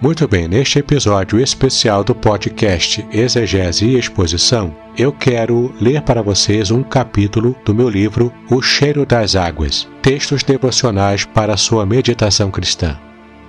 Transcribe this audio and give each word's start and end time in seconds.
Muito 0.00 0.28
bem, 0.28 0.46
neste 0.46 0.78
episódio 0.78 1.40
especial 1.40 2.04
do 2.04 2.14
podcast 2.14 3.04
Exegese 3.10 3.84
e 3.84 3.98
Exposição, 3.98 4.72
eu 4.96 5.12
quero 5.12 5.74
ler 5.80 6.02
para 6.02 6.22
vocês 6.22 6.70
um 6.70 6.84
capítulo 6.84 7.56
do 7.64 7.74
meu 7.74 7.88
livro 7.88 8.32
O 8.48 8.62
Cheiro 8.62 9.04
das 9.04 9.34
Águas 9.34 9.88
Textos 10.00 10.44
Devocionais 10.44 11.24
para 11.24 11.54
a 11.54 11.56
Sua 11.56 11.84
Meditação 11.84 12.48
Cristã. 12.48 12.96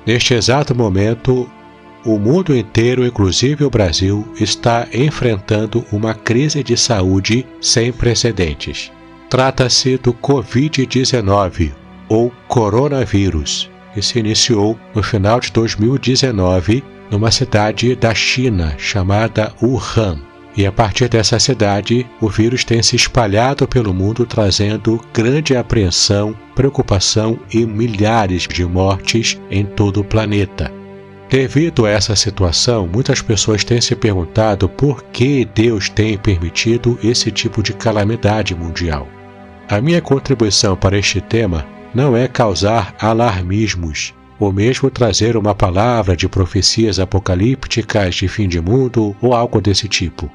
Neste 0.07 0.33
exato 0.33 0.73
momento, 0.73 1.47
o 2.03 2.17
mundo 2.17 2.57
inteiro, 2.57 3.05
inclusive 3.05 3.63
o 3.63 3.69
Brasil, 3.69 4.27
está 4.39 4.87
enfrentando 4.91 5.85
uma 5.91 6.15
crise 6.15 6.63
de 6.63 6.75
saúde 6.75 7.45
sem 7.61 7.91
precedentes. 7.91 8.91
Trata-se 9.29 9.97
do 9.97 10.15
Covid-19, 10.15 11.73
ou 12.09 12.33
coronavírus 12.47 13.69
que 13.93 14.01
se 14.01 14.19
iniciou 14.19 14.79
no 14.93 15.03
final 15.03 15.39
de 15.39 15.51
2019 15.51 16.83
numa 17.11 17.31
cidade 17.31 17.95
da 17.95 18.13
China 18.13 18.75
chamada 18.77 19.53
Wuhan. 19.61 20.19
E 20.55 20.65
a 20.65 20.71
partir 20.71 21.07
dessa 21.07 21.39
cidade, 21.39 22.05
o 22.19 22.27
vírus 22.27 22.63
tem 22.63 22.83
se 22.83 22.95
espalhado 22.95 23.67
pelo 23.67 23.93
mundo, 23.93 24.25
trazendo 24.25 24.99
grande 25.13 25.55
apreensão, 25.55 26.35
preocupação 26.55 27.39
e 27.53 27.65
milhares 27.65 28.43
de 28.43 28.65
mortes 28.65 29.39
em 29.49 29.63
todo 29.63 30.01
o 30.01 30.03
planeta. 30.03 30.71
Devido 31.29 31.85
a 31.85 31.91
essa 31.91 32.15
situação, 32.15 32.89
muitas 32.91 33.21
pessoas 33.21 33.63
têm 33.63 33.79
se 33.79 33.95
perguntado 33.95 34.67
por 34.67 35.03
que 35.03 35.45
Deus 35.45 35.87
tem 35.87 36.17
permitido 36.17 36.97
esse 37.03 37.31
tipo 37.31 37.61
de 37.61 37.71
calamidade 37.71 38.55
mundial. 38.55 39.07
A 39.69 39.79
minha 39.79 40.01
contribuição 40.01 40.75
para 40.75 40.97
este 40.97 41.21
tema 41.21 41.63
não 41.93 42.15
é 42.15 42.27
causar 42.27 42.95
alarmismos, 42.99 44.13
ou 44.39 44.53
mesmo 44.53 44.89
trazer 44.89 45.35
uma 45.35 45.53
palavra 45.53 46.15
de 46.15 46.27
profecias 46.27 46.99
apocalípticas 46.99 48.15
de 48.15 48.27
fim 48.27 48.47
de 48.47 48.61
mundo 48.61 49.15
ou 49.21 49.33
algo 49.33 49.59
desse 49.59 49.87
tipo. 49.87 50.31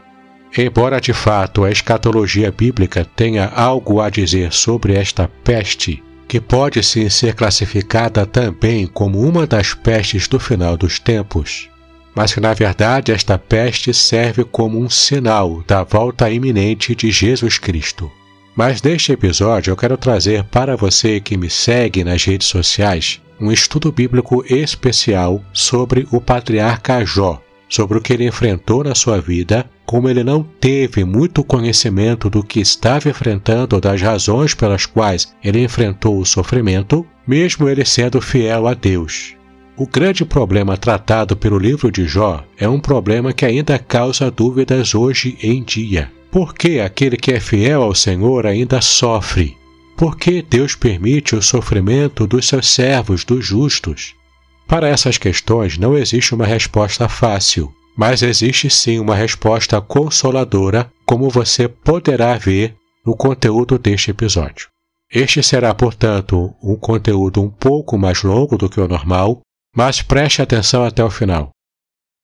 Embora 0.56 1.00
de 1.00 1.12
fato 1.12 1.64
a 1.64 1.70
escatologia 1.70 2.52
bíblica 2.52 3.04
tenha 3.04 3.46
algo 3.46 4.00
a 4.00 4.08
dizer 4.08 4.52
sobre 4.52 4.94
esta 4.94 5.28
peste, 5.42 6.02
que 6.28 6.40
pode 6.40 6.82
sim 6.82 7.08
ser 7.08 7.34
classificada 7.34 8.24
também 8.24 8.86
como 8.86 9.20
uma 9.20 9.46
das 9.46 9.74
pestes 9.74 10.28
do 10.28 10.38
final 10.38 10.76
dos 10.76 10.98
tempos, 10.98 11.68
mas 12.14 12.32
que 12.32 12.40
na 12.40 12.54
verdade 12.54 13.10
esta 13.10 13.36
peste 13.36 13.92
serve 13.92 14.44
como 14.44 14.78
um 14.78 14.88
sinal 14.88 15.62
da 15.66 15.82
volta 15.82 16.30
iminente 16.30 16.94
de 16.94 17.10
Jesus 17.10 17.58
Cristo. 17.58 18.10
Mas 18.56 18.80
neste 18.80 19.12
episódio 19.12 19.72
eu 19.72 19.76
quero 19.76 19.96
trazer 19.96 20.44
para 20.44 20.76
você 20.76 21.18
que 21.18 21.36
me 21.36 21.50
segue 21.50 22.04
nas 22.04 22.24
redes 22.24 22.46
sociais 22.46 23.20
um 23.40 23.50
estudo 23.50 23.90
bíblico 23.90 24.44
especial 24.48 25.44
sobre 25.52 26.06
o 26.12 26.20
patriarca 26.20 27.04
Jó, 27.04 27.42
sobre 27.68 27.98
o 27.98 28.00
que 28.00 28.12
ele 28.12 28.26
enfrentou 28.26 28.84
na 28.84 28.94
sua 28.94 29.20
vida, 29.20 29.68
como 29.84 30.08
ele 30.08 30.22
não 30.22 30.42
teve 30.42 31.04
muito 31.04 31.42
conhecimento 31.42 32.30
do 32.30 32.44
que 32.44 32.60
estava 32.60 33.08
enfrentando 33.08 33.80
das 33.80 34.00
razões 34.00 34.54
pelas 34.54 34.86
quais 34.86 35.34
ele 35.42 35.62
enfrentou 35.62 36.18
o 36.18 36.24
sofrimento, 36.24 37.04
mesmo 37.26 37.68
ele 37.68 37.84
sendo 37.84 38.20
fiel 38.20 38.68
a 38.68 38.74
Deus. 38.74 39.34
O 39.76 39.88
grande 39.88 40.24
problema 40.24 40.76
tratado 40.76 41.36
pelo 41.36 41.58
livro 41.58 41.90
de 41.90 42.06
Jó 42.06 42.44
é 42.56 42.68
um 42.68 42.78
problema 42.78 43.32
que 43.32 43.44
ainda 43.44 43.76
causa 43.76 44.30
dúvidas 44.30 44.94
hoje 44.94 45.36
em 45.42 45.60
dia. 45.64 46.12
Por 46.34 46.52
que 46.52 46.80
aquele 46.80 47.16
que 47.16 47.30
é 47.30 47.38
fiel 47.38 47.80
ao 47.80 47.94
Senhor 47.94 48.44
ainda 48.44 48.80
sofre? 48.80 49.56
Por 49.96 50.16
que 50.16 50.42
Deus 50.42 50.74
permite 50.74 51.36
o 51.36 51.40
sofrimento 51.40 52.26
dos 52.26 52.48
seus 52.48 52.66
servos, 52.66 53.24
dos 53.24 53.46
justos? 53.46 54.16
Para 54.66 54.88
essas 54.88 55.16
questões 55.16 55.78
não 55.78 55.96
existe 55.96 56.34
uma 56.34 56.44
resposta 56.44 57.08
fácil, 57.08 57.72
mas 57.96 58.20
existe 58.20 58.68
sim 58.68 58.98
uma 58.98 59.14
resposta 59.14 59.80
consoladora, 59.80 60.90
como 61.06 61.30
você 61.30 61.68
poderá 61.68 62.36
ver 62.36 62.74
no 63.06 63.16
conteúdo 63.16 63.78
deste 63.78 64.10
episódio. 64.10 64.66
Este 65.08 65.40
será, 65.40 65.72
portanto, 65.72 66.52
um 66.60 66.74
conteúdo 66.74 67.40
um 67.40 67.48
pouco 67.48 67.96
mais 67.96 68.24
longo 68.24 68.58
do 68.58 68.68
que 68.68 68.80
o 68.80 68.88
normal, 68.88 69.40
mas 69.72 70.02
preste 70.02 70.42
atenção 70.42 70.84
até 70.84 71.04
o 71.04 71.10
final. 71.10 71.53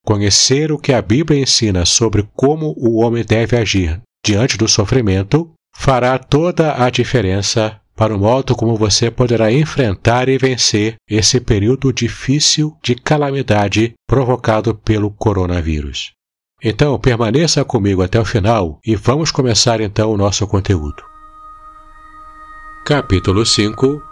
Conhecer 0.04 0.72
o 0.72 0.78
que 0.78 0.92
a 0.92 1.02
Bíblia 1.02 1.40
ensina 1.40 1.84
sobre 1.84 2.28
como 2.34 2.74
o 2.76 3.00
homem 3.00 3.24
deve 3.24 3.56
agir 3.56 4.00
diante 4.24 4.56
do 4.56 4.68
sofrimento 4.68 5.50
fará 5.74 6.18
toda 6.18 6.82
a 6.84 6.90
diferença 6.90 7.80
para 7.94 8.14
o 8.14 8.18
modo 8.18 8.56
como 8.56 8.76
você 8.76 9.10
poderá 9.10 9.52
enfrentar 9.52 10.28
e 10.28 10.38
vencer 10.38 10.94
esse 11.08 11.40
período 11.40 11.92
difícil 11.92 12.74
de 12.82 12.94
calamidade 12.94 13.92
provocado 14.06 14.74
pelo 14.74 15.10
coronavírus. 15.10 16.12
Então, 16.62 16.98
permaneça 16.98 17.64
comigo 17.64 18.02
até 18.02 18.20
o 18.20 18.24
final 18.24 18.78
e 18.84 18.94
vamos 18.94 19.30
começar 19.30 19.80
então 19.80 20.12
o 20.12 20.16
nosso 20.16 20.46
conteúdo. 20.46 21.02
Capítulo 22.84 23.44
5 23.44 24.02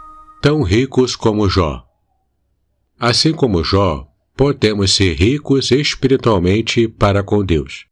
Tão 0.41 0.63
ricos 0.63 1.17
como 1.17 1.49
Jó 1.49 1.85
Assim 2.99 3.33
como 3.33 3.63
Jó, 3.63 4.08
podemos 4.39 4.93
ser 4.93 5.15
ricos 5.15 5.73
espiritualmente 5.73 6.87
para 6.87 7.25
com 7.25 7.45
Deus. 7.45 7.87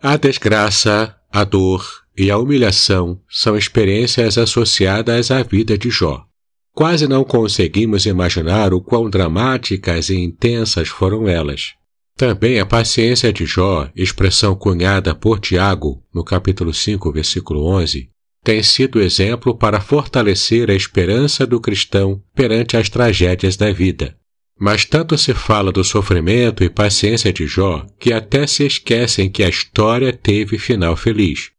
A 0.00 0.16
desgraça, 0.16 1.16
a 1.28 1.42
dor 1.42 1.84
e 2.16 2.30
a 2.30 2.38
humilhação 2.38 3.20
são 3.28 3.56
experiências 3.56 4.38
associadas 4.38 5.32
à 5.32 5.42
vida 5.42 5.76
de 5.76 5.90
Jó. 5.90 6.24
Quase 6.72 7.08
não 7.08 7.24
conseguimos 7.24 8.06
imaginar 8.06 8.72
o 8.72 8.80
quão 8.80 9.10
dramáticas 9.10 10.08
e 10.08 10.14
intensas 10.14 10.86
foram 10.86 11.26
elas. 11.26 11.72
Também 12.16 12.60
a 12.60 12.64
paciência 12.64 13.32
de 13.32 13.44
Jó, 13.44 13.90
expressão 13.96 14.54
cunhada 14.54 15.16
por 15.16 15.40
Tiago, 15.40 16.00
no 16.14 16.22
capítulo 16.22 16.72
5, 16.72 17.10
versículo 17.10 17.66
11, 17.66 18.08
tem 18.44 18.62
sido 18.62 19.02
exemplo 19.02 19.58
para 19.58 19.80
fortalecer 19.80 20.70
a 20.70 20.74
esperança 20.74 21.44
do 21.44 21.60
cristão 21.60 22.22
perante 22.36 22.76
as 22.76 22.88
tragédias 22.88 23.56
da 23.56 23.72
vida. 23.72 24.16
Mas 24.58 24.84
tanto 24.86 25.18
se 25.18 25.34
fala 25.34 25.70
do 25.70 25.84
sofrimento 25.84 26.64
e 26.64 26.70
paciência 26.70 27.32
de 27.32 27.46
Jó 27.46 27.84
que 27.98 28.12
até 28.12 28.46
se 28.46 28.64
esquecem 28.64 29.30
que 29.30 29.42
a 29.42 29.48
história 29.48 30.12
teve 30.12 30.58
final 30.58 30.96
feliz. 30.96 31.50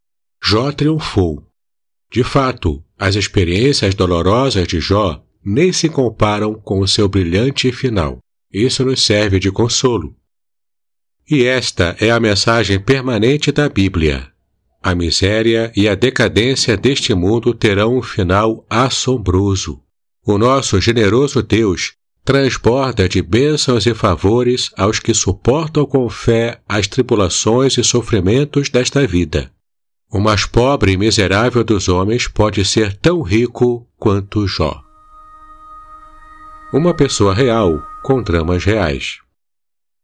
Jó 0.44 0.72
triunfou. 0.72 1.46
De 2.12 2.24
fato, 2.24 2.84
as 2.98 3.16
experiências 3.16 3.94
dolorosas 3.94 4.68
de 4.68 4.80
Jó 4.80 5.24
nem 5.46 5.72
se 5.72 5.88
comparam 5.88 6.56
com 6.56 6.80
o 6.80 6.88
seu 6.88 7.08
brilhante 7.08 7.72
final. 7.72 8.18
Isso 8.52 8.84
nos 8.84 9.04
serve 9.06 9.40
de 9.40 9.52
consolo. 9.52 10.16
E 11.30 11.44
esta 11.44 11.96
é 12.00 12.10
a 12.10 12.20
mensagem 12.20 12.80
permanente 12.80 13.52
da 13.52 13.70
Bíblia. 13.70 14.32
A 14.82 14.96
miséria 14.96 15.72
e 15.76 15.88
a 15.88 15.94
decadência 15.94 16.78
deste 16.78 17.14
mundo 17.14 17.54
terão 17.54 17.98
um 17.98 18.02
final 18.02 18.66
assombroso. 18.70 19.82
O 20.26 20.38
nosso 20.38 20.80
generoso 20.80 21.44
Deus 21.44 21.97
transborda 22.28 23.08
de 23.08 23.22
bênçãos 23.22 23.86
e 23.86 23.94
favores 23.94 24.70
aos 24.76 25.00
que 25.00 25.14
suportam 25.14 25.86
com 25.86 26.10
fé 26.10 26.60
as 26.68 26.86
tribulações 26.86 27.78
e 27.78 27.84
sofrimentos 27.86 28.70
desta 28.70 29.08
vida. 29.08 29.50
O 30.12 30.20
mais 30.20 30.46
pobre 30.46 30.92
e 30.92 30.98
miserável 30.98 31.64
dos 31.64 31.88
homens 31.88 32.28
pode 32.28 32.66
ser 32.66 32.98
tão 32.98 33.22
rico 33.22 33.88
quanto 33.96 34.46
Jó. 34.46 34.78
Uma 36.74 36.94
pessoa 36.94 37.34
real 37.34 37.82
com 38.04 38.22
dramas 38.22 38.66
reais. 38.66 39.20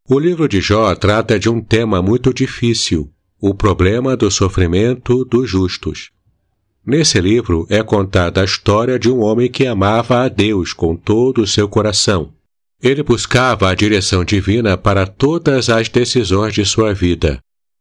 O 0.10 0.18
livro 0.18 0.48
de 0.48 0.62
Jó 0.62 0.96
trata 0.96 1.38
de 1.38 1.50
um 1.50 1.62
tema 1.62 2.02
muito 2.02 2.34
difícil, 2.34 3.12
o 3.38 3.54
problema 3.54 4.16
do 4.16 4.32
sofrimento 4.32 5.26
dos 5.26 5.50
justos. 5.50 6.10
Nesse 6.86 7.22
livro 7.22 7.66
é 7.70 7.82
contada 7.82 8.42
a 8.42 8.46
história 8.46 9.00
de 9.00 9.10
um 9.10 9.22
homem 9.22 9.50
que 9.50 9.66
amava 9.66 10.24
a 10.24 10.28
Deus 10.28 10.74
com 10.74 10.98
todo 10.98 11.42
o 11.42 11.48
seu 11.48 11.68
coração. 11.70 12.34
Ele 12.82 13.02
buscava 13.02 13.70
a 13.70 13.74
direção 13.74 14.26
divina 14.26 14.78
para 14.78 15.08
todas 15.08 15.70
as 15.70 15.88
decisões 15.88 16.54
de 16.54 16.66
sua 16.66 16.94
vida. 16.94 17.40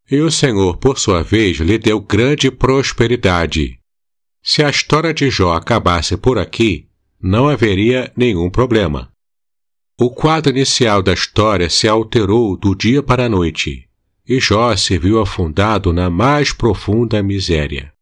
E 0.09 0.21
o 0.21 0.31
Senhor, 0.31 0.77
por 0.77 1.01
sua 1.01 1.23
vez, 1.23 1.57
lhe 1.57 1.79
deu 1.79 2.01
grande 2.01 2.49
prosperidade. 2.49 3.77
Se 4.41 4.63
a 4.63 4.71
história 4.71 5.13
de 5.13 5.29
Jó 5.31 5.53
acabasse 5.55 6.17
por 6.17 6.39
aqui, 6.39 6.87
não 7.21 7.49
haveria 7.49 8.13
nenhum 8.17 8.49
problema. 8.49 9.11
O 9.99 10.11
quadro 10.11 10.53
inicial 10.53 11.03
da 11.03 11.13
história 11.13 11.69
se 11.69 11.89
alterou 11.89 12.57
do 12.57 12.75
dia 12.75 13.03
para 13.03 13.27
a 13.27 13.29
noite, 13.29 13.89
e 14.29 14.39
Jó 14.39 14.75
se 14.77 14.97
viu 14.97 15.21
afundado 15.21 15.93
na 15.93 16.09
mais 16.09 16.53
profunda 16.53 17.21
miséria. 17.23 17.93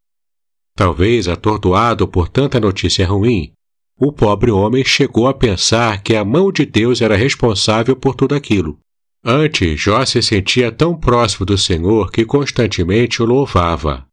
Talvez 0.81 1.29
atordoado 1.29 2.09
por 2.09 2.31
tanta 2.31 2.59
notícia 2.59 3.06
ruim, 3.06 3.53
o 3.99 4.11
pobre 4.11 4.50
homem 4.50 4.82
chegou 4.82 5.29
a 5.29 5.35
pensar 5.35 6.03
que 6.03 6.17
a 6.17 6.25
mão 6.25 6.50
de 6.50 6.65
Deus 6.65 7.03
era 7.03 7.19
responsável 7.19 7.94
por 7.94 8.15
tudo 8.15 8.35
aquilo. 8.35 8.79
Antes, 9.23 9.79
Jó 9.79 10.03
se 10.06 10.23
sentia 10.23 10.73
tão 10.73 10.99
próximo 10.99 11.44
do 11.44 11.59
Senhor 11.59 12.11
que 12.11 12.25
constantemente 12.25 13.23
o 13.23 13.27
louvava. 13.27 14.06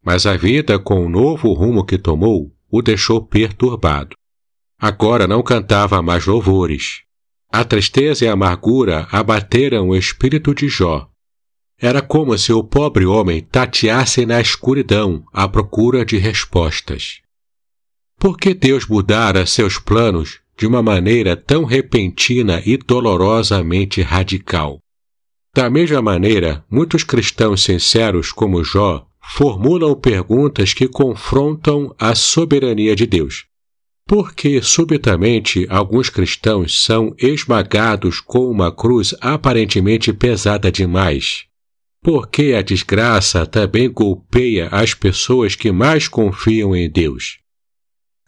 Mas 0.00 0.26
a 0.26 0.36
vida, 0.36 0.78
com 0.78 1.04
o 1.04 1.08
novo 1.08 1.52
rumo 1.52 1.84
que 1.84 1.98
tomou, 1.98 2.52
o 2.70 2.80
deixou 2.80 3.20
perturbado. 3.26 4.14
Agora 4.78 5.26
não 5.26 5.42
cantava 5.42 6.00
mais 6.02 6.24
louvores. 6.24 7.00
A 7.52 7.64
tristeza 7.64 8.24
e 8.24 8.28
a 8.28 8.34
amargura 8.34 9.08
abateram 9.10 9.88
o 9.88 9.96
espírito 9.96 10.54
de 10.54 10.68
Jó. 10.68 11.08
Era 11.78 12.00
como 12.00 12.36
se 12.38 12.52
o 12.52 12.64
pobre 12.64 13.04
homem 13.04 13.42
tateasse 13.42 14.24
na 14.24 14.40
escuridão 14.40 15.24
à 15.32 15.46
procura 15.46 16.06
de 16.06 16.16
respostas. 16.16 17.20
Por 18.18 18.38
que 18.38 18.54
Deus 18.54 18.86
mudara 18.86 19.44
seus 19.44 19.78
planos 19.78 20.40
de 20.56 20.66
uma 20.66 20.82
maneira 20.82 21.36
tão 21.36 21.64
repentina 21.64 22.62
e 22.64 22.78
dolorosamente 22.78 24.00
radical? 24.00 24.78
Da 25.54 25.68
mesma 25.68 26.00
maneira, 26.00 26.64
muitos 26.70 27.04
cristãos 27.04 27.62
sinceros 27.62 28.32
como 28.32 28.64
Jó 28.64 29.06
formulam 29.20 29.94
perguntas 29.94 30.72
que 30.72 30.88
confrontam 30.88 31.94
a 31.98 32.14
soberania 32.14 32.96
de 32.96 33.06
Deus. 33.06 33.44
Por 34.06 34.34
que 34.34 34.62
subitamente 34.62 35.66
alguns 35.68 36.08
cristãos 36.08 36.84
são 36.84 37.14
esmagados 37.18 38.20
com 38.20 38.48
uma 38.48 38.70
cruz 38.70 39.14
aparentemente 39.20 40.12
pesada 40.12 40.70
demais? 40.70 41.46
Por 42.06 42.28
que 42.28 42.54
a 42.54 42.62
desgraça 42.62 43.44
também 43.44 43.90
golpeia 43.90 44.68
as 44.70 44.94
pessoas 44.94 45.56
que 45.56 45.72
mais 45.72 46.06
confiam 46.06 46.76
em 46.76 46.88
Deus? 46.88 47.38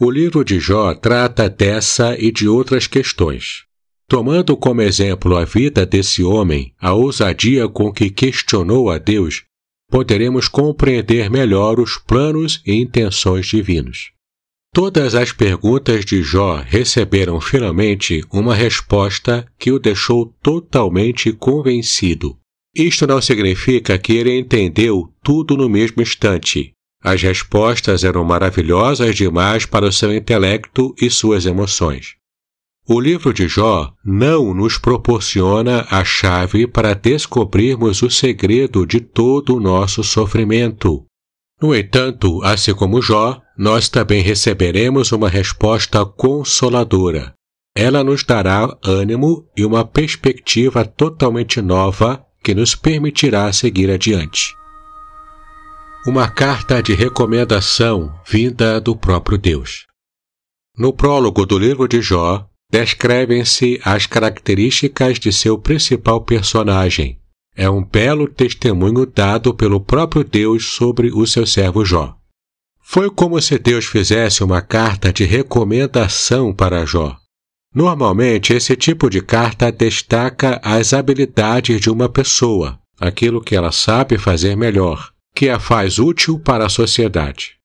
O 0.01 0.11
livro 0.11 0.45
de 0.45 0.59
Jó 0.59 0.93
trata 0.97 1.49
dessa 1.49 2.19
e 2.19 2.33
de 2.33 2.49
outras 2.49 2.89
questões. 2.89 3.67
Tomando 4.09 4.57
como 4.57 4.83
exemplo 4.83 5.37
a 5.37 5.45
vida 5.45 5.87
desse 5.87 6.25
homem, 6.25 6.75
a 6.81 6.93
ousadia 6.93 7.69
com 7.69 7.93
que 7.93 8.11
questionou 8.11 8.91
a 8.91 8.99
Deus, 8.99 9.45
poderemos 9.89 10.49
compreender 10.49 11.31
melhor 11.31 11.79
os 11.79 11.97
planos 11.99 12.61
e 12.67 12.75
intenções 12.75 13.47
divinos. 13.47 14.11
Todas 14.75 15.15
as 15.15 15.31
perguntas 15.31 16.05
de 16.05 16.21
Jó 16.21 16.61
receberam 16.67 17.41
finalmente 17.41 18.25
uma 18.33 18.57
resposta 18.57 19.47
que 19.57 19.71
o 19.71 19.79
deixou 19.79 20.35
totalmente 20.43 21.33
convencido. 21.33 22.37
Isto 22.79 23.09
não 23.09 23.21
significa 23.21 23.99
que 23.99 24.13
ele 24.13 24.39
entendeu 24.39 25.13
tudo 25.21 25.57
no 25.57 25.69
mesmo 25.69 26.01
instante, 26.01 26.75
as 27.03 27.21
respostas 27.21 28.05
eram 28.05 28.25
maravilhosas 28.25 29.17
demais 29.17 29.67
para 29.67 29.87
o 29.87 29.93
seu 29.93 30.15
intelecto 30.15 30.95
e 31.01 31.11
suas 31.11 31.45
emoções. 31.45 32.15
O 32.87 33.01
livro 33.01 33.35
de 33.35 33.49
Jó 33.49 33.93
não 34.05 34.55
nos 34.55 34.79
proporciona 34.79 35.87
a 35.91 36.05
chave 36.05 36.69
para 36.69 36.95
descobrirmos 36.95 38.01
o 38.01 38.11
segredo 38.11 38.87
de 38.87 39.01
todo 39.01 39.57
o 39.57 39.61
nosso 39.61 40.05
sofrimento. 40.05 41.05
No 41.61 41.75
entanto, 41.75 42.41
assim 42.45 42.75
como 42.75 43.03
Jó, 43.03 43.43
nós 43.59 43.89
também 43.89 44.23
receberemos 44.23 45.11
uma 45.11 45.29
resposta 45.29 46.07
consoladora. 46.07 47.35
Ela 47.77 48.05
nos 48.05 48.23
dará 48.23 48.77
ânimo 48.85 49.47
e 49.57 49.65
uma 49.65 49.85
perspectiva 49.85 50.85
totalmente 50.85 51.61
nova 51.61 52.25
que 52.49 52.55
nos 52.55 52.75
permitirá 52.75 53.53
seguir 53.53 53.91
adiante 53.91 54.57
uma 56.07 56.31
carta 56.31 56.83
de 56.83 56.95
recomendação 56.95 58.11
vinda 58.27 58.81
do 58.81 58.97
próprio 58.97 59.37
Deus. 59.37 59.85
No 60.75 60.91
prólogo 60.91 61.45
do 61.45 61.59
livro 61.59 61.87
de 61.87 62.01
Jó, 62.01 62.49
descrevem-se 62.73 63.79
as 63.85 64.07
características 64.07 65.19
de 65.19 65.31
seu 65.31 65.59
principal 65.59 66.23
personagem. 66.23 67.19
É 67.55 67.69
um 67.69 67.85
belo 67.85 68.27
testemunho 68.27 69.05
dado 69.05 69.53
pelo 69.53 69.79
próprio 69.79 70.25
Deus 70.25 70.73
sobre 70.75 71.11
o 71.13 71.27
seu 71.27 71.47
servo 71.47 71.85
Jó. 71.85 72.17
Foi 72.81 73.11
como 73.11 73.43
se 73.43 73.59
Deus 73.59 73.85
fizesse 73.85 74.43
uma 74.43 74.63
carta 74.63 75.13
de 75.13 75.27
recomendação 75.27 76.55
para 76.55 76.87
Jó. 76.87 77.15
Normalmente, 77.75 78.53
esse 78.53 78.75
tipo 78.75 79.11
de 79.11 79.21
carta 79.21 79.71
destaca 79.71 80.61
as 80.65 80.93
habilidades 80.93 81.81
de 81.81 81.91
uma 81.91 82.09
pessoa, 82.09 82.79
aquilo 82.99 83.43
que 83.43 83.55
ela 83.55 83.71
sabe 83.71 84.17
fazer 84.17 84.57
melhor, 84.57 85.13
que 85.35 85.49
a 85.49 85.61
faz 85.61 85.99
útil 85.99 86.39
para 86.39 86.67
a 86.67 86.71
sociedade. 86.71 87.59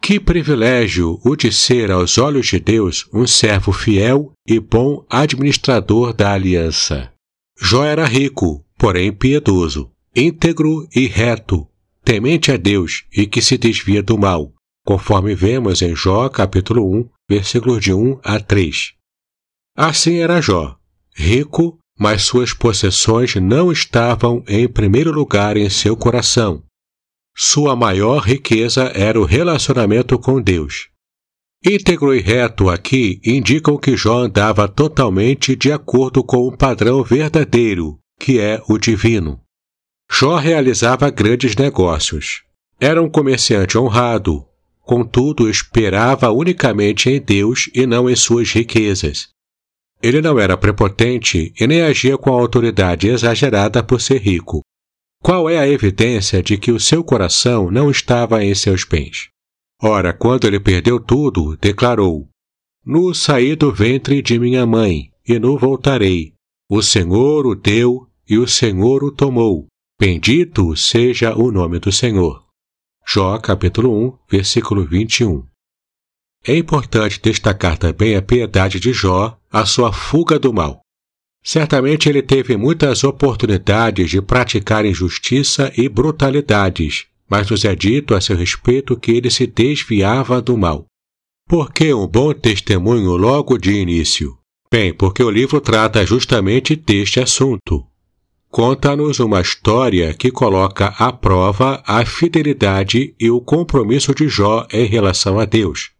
Que 0.00 0.20
privilégio 0.20 1.20
o 1.24 1.34
de 1.34 1.50
ser, 1.50 1.90
aos 1.90 2.16
olhos 2.16 2.46
de 2.46 2.60
Deus, 2.60 3.08
um 3.12 3.26
servo 3.26 3.72
fiel 3.72 4.32
e 4.46 4.60
bom 4.60 5.04
administrador 5.10 6.12
da 6.12 6.32
aliança. 6.32 7.12
Jó 7.60 7.84
era 7.84 8.04
rico, 8.04 8.64
porém 8.78 9.12
piedoso, 9.12 9.90
íntegro 10.14 10.86
e 10.94 11.06
reto, 11.06 11.66
temente 12.04 12.52
a 12.52 12.56
Deus 12.56 13.04
e 13.12 13.26
que 13.26 13.42
se 13.42 13.58
desvia 13.58 14.02
do 14.02 14.16
mal, 14.16 14.52
conforme 14.84 15.34
vemos 15.34 15.82
em 15.82 15.96
Jó 15.96 16.28
capítulo 16.28 16.88
1, 17.00 17.08
versículos 17.28 17.82
de 17.82 17.92
1 17.92 18.20
a 18.22 18.38
3. 18.38 18.92
Assim 19.76 20.18
era 20.18 20.40
Jó, 20.40 20.76
rico, 21.14 21.78
mas 21.98 22.22
suas 22.22 22.52
possessões 22.52 23.34
não 23.36 23.70
estavam 23.70 24.42
em 24.48 24.66
primeiro 24.66 25.12
lugar 25.12 25.56
em 25.56 25.68
seu 25.68 25.96
coração, 25.96 26.62
sua 27.38 27.76
maior 27.76 28.20
riqueza 28.20 28.90
era 28.94 29.20
o 29.20 29.24
relacionamento 29.26 30.18
com 30.18 30.40
Deus. 30.40 30.88
Íntegro 31.62 32.14
e 32.14 32.20
reto 32.22 32.70
aqui 32.70 33.20
indicam 33.22 33.76
que 33.76 33.94
Jó 33.94 34.20
andava 34.20 34.66
totalmente 34.66 35.54
de 35.54 35.70
acordo 35.70 36.24
com 36.24 36.48
o 36.48 36.56
padrão 36.56 37.04
verdadeiro, 37.04 37.98
que 38.18 38.40
é 38.40 38.62
o 38.66 38.78
divino. 38.78 39.38
Jó 40.10 40.36
realizava 40.36 41.10
grandes 41.10 41.54
negócios. 41.54 42.42
Era 42.80 43.02
um 43.02 43.10
comerciante 43.10 43.76
honrado, 43.76 44.42
contudo 44.80 45.50
esperava 45.50 46.30
unicamente 46.30 47.10
em 47.10 47.20
Deus 47.20 47.68
e 47.74 47.86
não 47.86 48.08
em 48.08 48.16
suas 48.16 48.50
riquezas. 48.50 49.28
Ele 50.02 50.20
não 50.20 50.38
era 50.38 50.56
prepotente 50.56 51.52
e 51.58 51.66
nem 51.66 51.82
agia 51.82 52.18
com 52.18 52.32
autoridade 52.32 53.08
exagerada 53.08 53.82
por 53.82 54.00
ser 54.00 54.20
rico. 54.20 54.60
Qual 55.22 55.48
é 55.48 55.58
a 55.58 55.68
evidência 55.68 56.42
de 56.42 56.56
que 56.58 56.70
o 56.70 56.78
seu 56.78 57.02
coração 57.02 57.70
não 57.70 57.90
estava 57.90 58.44
em 58.44 58.54
seus 58.54 58.84
bens? 58.84 59.28
Ora, 59.82 60.12
quando 60.12 60.46
ele 60.46 60.60
perdeu 60.60 61.00
tudo, 61.00 61.56
declarou: 61.56 62.28
No 62.84 63.14
saí 63.14 63.56
do 63.56 63.72
ventre 63.72 64.22
de 64.22 64.38
minha 64.38 64.64
mãe, 64.64 65.10
e 65.26 65.38
no 65.38 65.58
voltarei. 65.58 66.34
O 66.70 66.82
Senhor 66.82 67.46
o 67.46 67.54
deu 67.54 68.06
e 68.28 68.38
o 68.38 68.46
Senhor 68.46 69.02
o 69.04 69.10
tomou. 69.10 69.66
Bendito 70.00 70.76
seja 70.76 71.34
o 71.36 71.50
nome 71.50 71.78
do 71.78 71.90
Senhor. 71.90 72.44
Jó 73.06 73.38
capítulo 73.38 73.90
1, 74.08 74.18
versículo 74.30 74.84
21. 74.84 75.44
É 76.46 76.56
importante 76.56 77.20
destacar 77.20 77.76
também 77.76 78.14
a 78.14 78.22
piedade 78.22 78.78
de 78.78 78.92
Jó, 78.92 79.36
a 79.50 79.66
sua 79.66 79.92
fuga 79.92 80.38
do 80.38 80.52
mal. 80.52 80.80
Certamente 81.42 82.08
ele 82.08 82.22
teve 82.22 82.56
muitas 82.56 83.02
oportunidades 83.02 84.10
de 84.10 84.22
praticar 84.22 84.84
injustiça 84.84 85.72
e 85.76 85.88
brutalidades, 85.88 87.06
mas 87.28 87.50
nos 87.50 87.64
é 87.64 87.74
dito 87.74 88.14
a 88.14 88.20
seu 88.20 88.36
respeito 88.36 88.96
que 88.96 89.12
ele 89.12 89.30
se 89.30 89.46
desviava 89.46 90.40
do 90.40 90.56
mal. 90.56 90.86
Por 91.48 91.72
que 91.72 91.92
um 91.92 92.06
bom 92.06 92.32
testemunho 92.32 93.16
logo 93.16 93.58
de 93.58 93.72
início? 93.72 94.36
Bem, 94.70 94.92
porque 94.92 95.22
o 95.22 95.30
livro 95.30 95.60
trata 95.60 96.06
justamente 96.06 96.76
deste 96.76 97.20
assunto. 97.20 97.84
Conta-nos 98.50 99.18
uma 99.20 99.40
história 99.40 100.14
que 100.14 100.30
coloca 100.30 100.94
à 100.98 101.12
prova 101.12 101.82
a 101.86 102.04
fidelidade 102.04 103.14
e 103.18 103.30
o 103.30 103.40
compromisso 103.40 104.14
de 104.14 104.28
Jó 104.28 104.66
em 104.72 104.86
relação 104.86 105.38
a 105.38 105.44
Deus. 105.44 105.95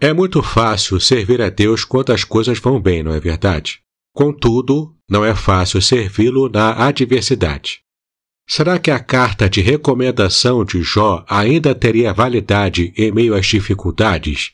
É 0.00 0.12
muito 0.12 0.44
fácil 0.44 1.00
servir 1.00 1.42
a 1.42 1.48
Deus 1.48 1.84
quando 1.84 2.12
as 2.12 2.22
coisas 2.22 2.60
vão 2.60 2.80
bem, 2.80 3.02
não 3.02 3.12
é 3.12 3.18
verdade? 3.18 3.80
Contudo, 4.14 4.94
não 5.10 5.24
é 5.24 5.34
fácil 5.34 5.82
servi-lo 5.82 6.48
na 6.48 6.86
adversidade. 6.86 7.80
Será 8.48 8.78
que 8.78 8.92
a 8.92 9.00
carta 9.00 9.50
de 9.50 9.60
recomendação 9.60 10.64
de 10.64 10.82
Jó 10.82 11.24
ainda 11.28 11.74
teria 11.74 12.14
validade 12.14 12.92
em 12.96 13.10
meio 13.10 13.34
às 13.34 13.46
dificuldades? 13.46 14.52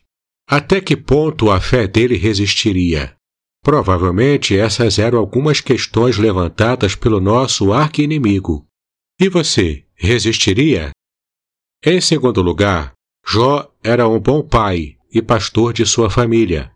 Até 0.48 0.80
que 0.80 0.96
ponto 0.96 1.50
a 1.50 1.60
fé 1.60 1.86
dele 1.86 2.16
resistiria? 2.16 3.14
Provavelmente 3.62 4.58
essas 4.58 4.98
eram 4.98 5.18
algumas 5.18 5.60
questões 5.60 6.16
levantadas 6.16 6.94
pelo 6.94 7.20
nosso 7.20 7.72
arqui-inimigo. 7.72 8.66
E 9.20 9.28
você, 9.28 9.84
resistiria? 9.94 10.90
Em 11.84 12.00
segundo 12.00 12.40
lugar, 12.40 12.94
Jó 13.26 13.70
era 13.82 14.08
um 14.08 14.18
bom 14.18 14.42
pai 14.42 14.96
e 15.14 15.22
pastor 15.22 15.72
de 15.72 15.86
sua 15.86 16.10
família 16.10 16.74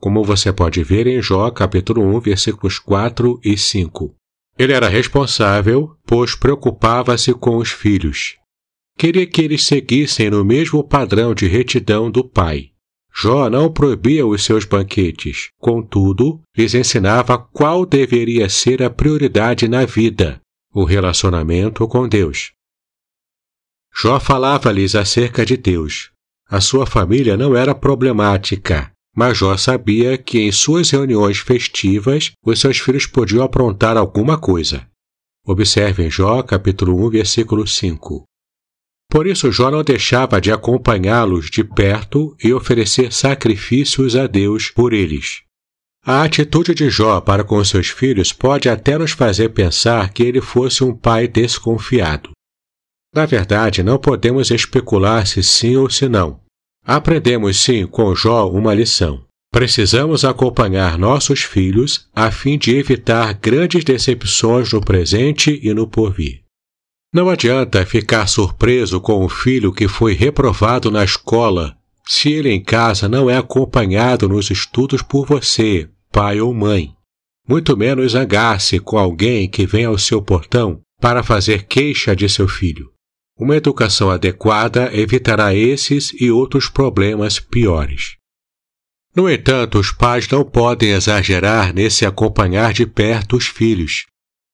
como 0.00 0.24
você 0.24 0.50
pode 0.50 0.82
ver 0.82 1.06
em 1.06 1.20
Jó 1.20 1.50
capítulo 1.50 2.02
1, 2.16 2.20
versículos 2.20 2.78
4 2.78 3.38
e 3.44 3.56
5. 3.56 4.14
Ele 4.58 4.72
era 4.72 4.88
responsável, 4.88 5.94
pois 6.06 6.34
preocupava-se 6.34 7.34
com 7.34 7.58
os 7.58 7.70
filhos. 7.70 8.36
Queria 8.96 9.26
que 9.26 9.42
eles 9.42 9.64
seguissem 9.64 10.30
no 10.30 10.44
mesmo 10.44 10.82
padrão 10.82 11.34
de 11.34 11.46
retidão 11.46 12.10
do 12.10 12.24
pai. 12.24 12.70
Jó 13.14 13.50
não 13.50 13.70
proibia 13.70 14.26
os 14.26 14.42
seus 14.42 14.64
banquetes, 14.64 15.50
contudo, 15.58 16.40
lhes 16.56 16.74
ensinava 16.74 17.36
qual 17.36 17.84
deveria 17.84 18.48
ser 18.48 18.82
a 18.82 18.88
prioridade 18.88 19.68
na 19.68 19.84
vida, 19.84 20.40
o 20.72 20.84
relacionamento 20.84 21.86
com 21.88 22.08
Deus. 22.08 22.52
Jó 23.94 24.20
falava-lhes 24.20 24.94
acerca 24.94 25.44
de 25.44 25.56
Deus. 25.56 26.10
A 26.50 26.60
sua 26.60 26.84
família 26.84 27.36
não 27.36 27.56
era 27.56 27.76
problemática, 27.76 28.90
mas 29.16 29.38
Jó 29.38 29.56
sabia 29.56 30.18
que 30.18 30.40
em 30.40 30.50
suas 30.50 30.90
reuniões 30.90 31.38
festivas 31.38 32.32
os 32.44 32.58
seus 32.58 32.78
filhos 32.80 33.06
podiam 33.06 33.44
aprontar 33.44 33.96
alguma 33.96 34.36
coisa. 34.36 34.84
Observe 35.46 36.04
em 36.04 36.10
Jó, 36.10 36.42
capítulo 36.42 37.06
1, 37.06 37.10
versículo 37.10 37.64
5. 37.64 38.24
Por 39.08 39.28
isso, 39.28 39.52
Jó 39.52 39.70
não 39.70 39.84
deixava 39.84 40.40
de 40.40 40.50
acompanhá-los 40.50 41.48
de 41.48 41.62
perto 41.62 42.36
e 42.42 42.52
oferecer 42.52 43.12
sacrifícios 43.12 44.16
a 44.16 44.26
Deus 44.26 44.70
por 44.70 44.92
eles. 44.92 45.42
A 46.04 46.24
atitude 46.24 46.74
de 46.74 46.90
Jó 46.90 47.20
para 47.20 47.44
com 47.44 47.62
seus 47.64 47.90
filhos 47.90 48.32
pode 48.32 48.68
até 48.68 48.98
nos 48.98 49.12
fazer 49.12 49.50
pensar 49.50 50.12
que 50.12 50.24
ele 50.24 50.40
fosse 50.40 50.82
um 50.82 50.96
pai 50.96 51.28
desconfiado. 51.28 52.30
Na 53.14 53.26
verdade, 53.26 53.82
não 53.82 53.98
podemos 53.98 54.50
especular 54.50 55.26
se 55.26 55.42
sim 55.42 55.76
ou 55.76 55.90
se 55.90 56.08
não. 56.08 56.40
Aprendemos 56.84 57.60
sim 57.60 57.86
com 57.86 58.14
Jó 58.14 58.48
uma 58.48 58.72
lição. 58.72 59.24
Precisamos 59.52 60.24
acompanhar 60.24 60.96
nossos 60.96 61.42
filhos 61.42 62.08
a 62.14 62.30
fim 62.30 62.56
de 62.56 62.76
evitar 62.76 63.34
grandes 63.34 63.82
decepções 63.82 64.72
no 64.72 64.80
presente 64.80 65.58
e 65.62 65.74
no 65.74 65.88
porvir. 65.88 66.42
Não 67.12 67.28
adianta 67.28 67.84
ficar 67.84 68.28
surpreso 68.28 69.00
com 69.00 69.24
um 69.24 69.28
filho 69.28 69.72
que 69.72 69.88
foi 69.88 70.14
reprovado 70.14 70.90
na 70.90 71.02
escola 71.02 71.76
se 72.06 72.32
ele 72.32 72.50
em 72.50 72.60
casa 72.60 73.08
não 73.08 73.30
é 73.30 73.36
acompanhado 73.36 74.28
nos 74.28 74.50
estudos 74.50 75.00
por 75.00 75.26
você, 75.26 75.88
pai 76.10 76.40
ou 76.40 76.52
mãe. 76.52 76.92
Muito 77.48 77.76
menos 77.76 78.12
zangar-se 78.12 78.80
com 78.80 78.98
alguém 78.98 79.48
que 79.48 79.64
vem 79.64 79.84
ao 79.84 79.96
seu 79.98 80.20
portão 80.20 80.80
para 81.00 81.22
fazer 81.22 81.64
queixa 81.64 82.14
de 82.14 82.28
seu 82.28 82.48
filho. 82.48 82.90
Uma 83.40 83.56
educação 83.56 84.10
adequada 84.10 84.90
evitará 84.92 85.54
esses 85.54 86.12
e 86.20 86.30
outros 86.30 86.68
problemas 86.68 87.40
piores. 87.40 88.16
No 89.16 89.30
entanto, 89.30 89.78
os 89.78 89.90
pais 89.90 90.28
não 90.28 90.44
podem 90.44 90.90
exagerar 90.90 91.72
nesse 91.72 92.04
acompanhar 92.04 92.74
de 92.74 92.84
perto 92.84 93.38
os 93.38 93.46
filhos. 93.46 94.04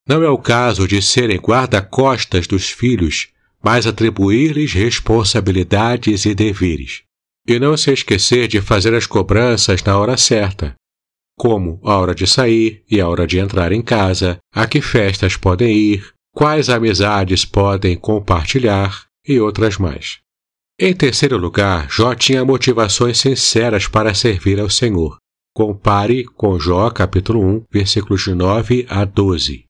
Não 0.09 0.23
é 0.23 0.31
o 0.31 0.39
caso 0.39 0.87
de 0.87 1.03
serem 1.03 1.37
guarda-costas 1.37 2.47
dos 2.47 2.71
filhos, 2.71 3.27
mas 3.61 3.89
atribuir-lhes 3.89 4.73
responsabilidades 4.73 6.25
e 6.25 6.33
deveres. 6.33 7.03
E 7.45 7.59
não 7.59 7.77
se 7.77 7.93
esquecer 7.93 8.47
de 8.47 8.61
fazer 8.61 8.95
as 8.95 9.05
cobranças 9.05 9.83
na 9.83 9.99
hora 9.99 10.17
certa, 10.17 10.77
como 11.37 11.81
a 11.83 11.97
hora 11.97 12.15
de 12.15 12.25
sair 12.25 12.85
e 12.89 13.01
a 13.01 13.09
hora 13.09 13.27
de 13.27 13.41
entrar 13.41 13.73
em 13.73 13.83
casa, 13.83 14.39
a 14.55 14.65
que 14.65 14.81
festas 14.81 15.37
podem 15.37 15.77
ir, 15.77 16.16
quais 16.37 16.69
amizades 16.69 17.47
podem 17.47 17.97
compartilhar 17.97 19.07
e 19.27 19.41
outras 19.41 19.79
mais. 19.79 20.19
Em 20.79 20.93
terceiro 20.93 21.39
lugar, 21.39 21.89
Jó 21.91 22.15
tinha 22.15 22.45
motivações 22.45 23.19
sinceras 23.19 23.89
para 23.89 24.13
servir 24.13 24.61
ao 24.61 24.69
Senhor. 24.69 25.17
Compare 25.55 26.25
com 26.25 26.59
Jó 26.59 26.91
capítulo 26.91 27.41
1, 27.43 27.65
versículos 27.73 28.25
de 28.25 28.35
9 28.35 28.87
a 28.87 29.07
12. 29.07 29.65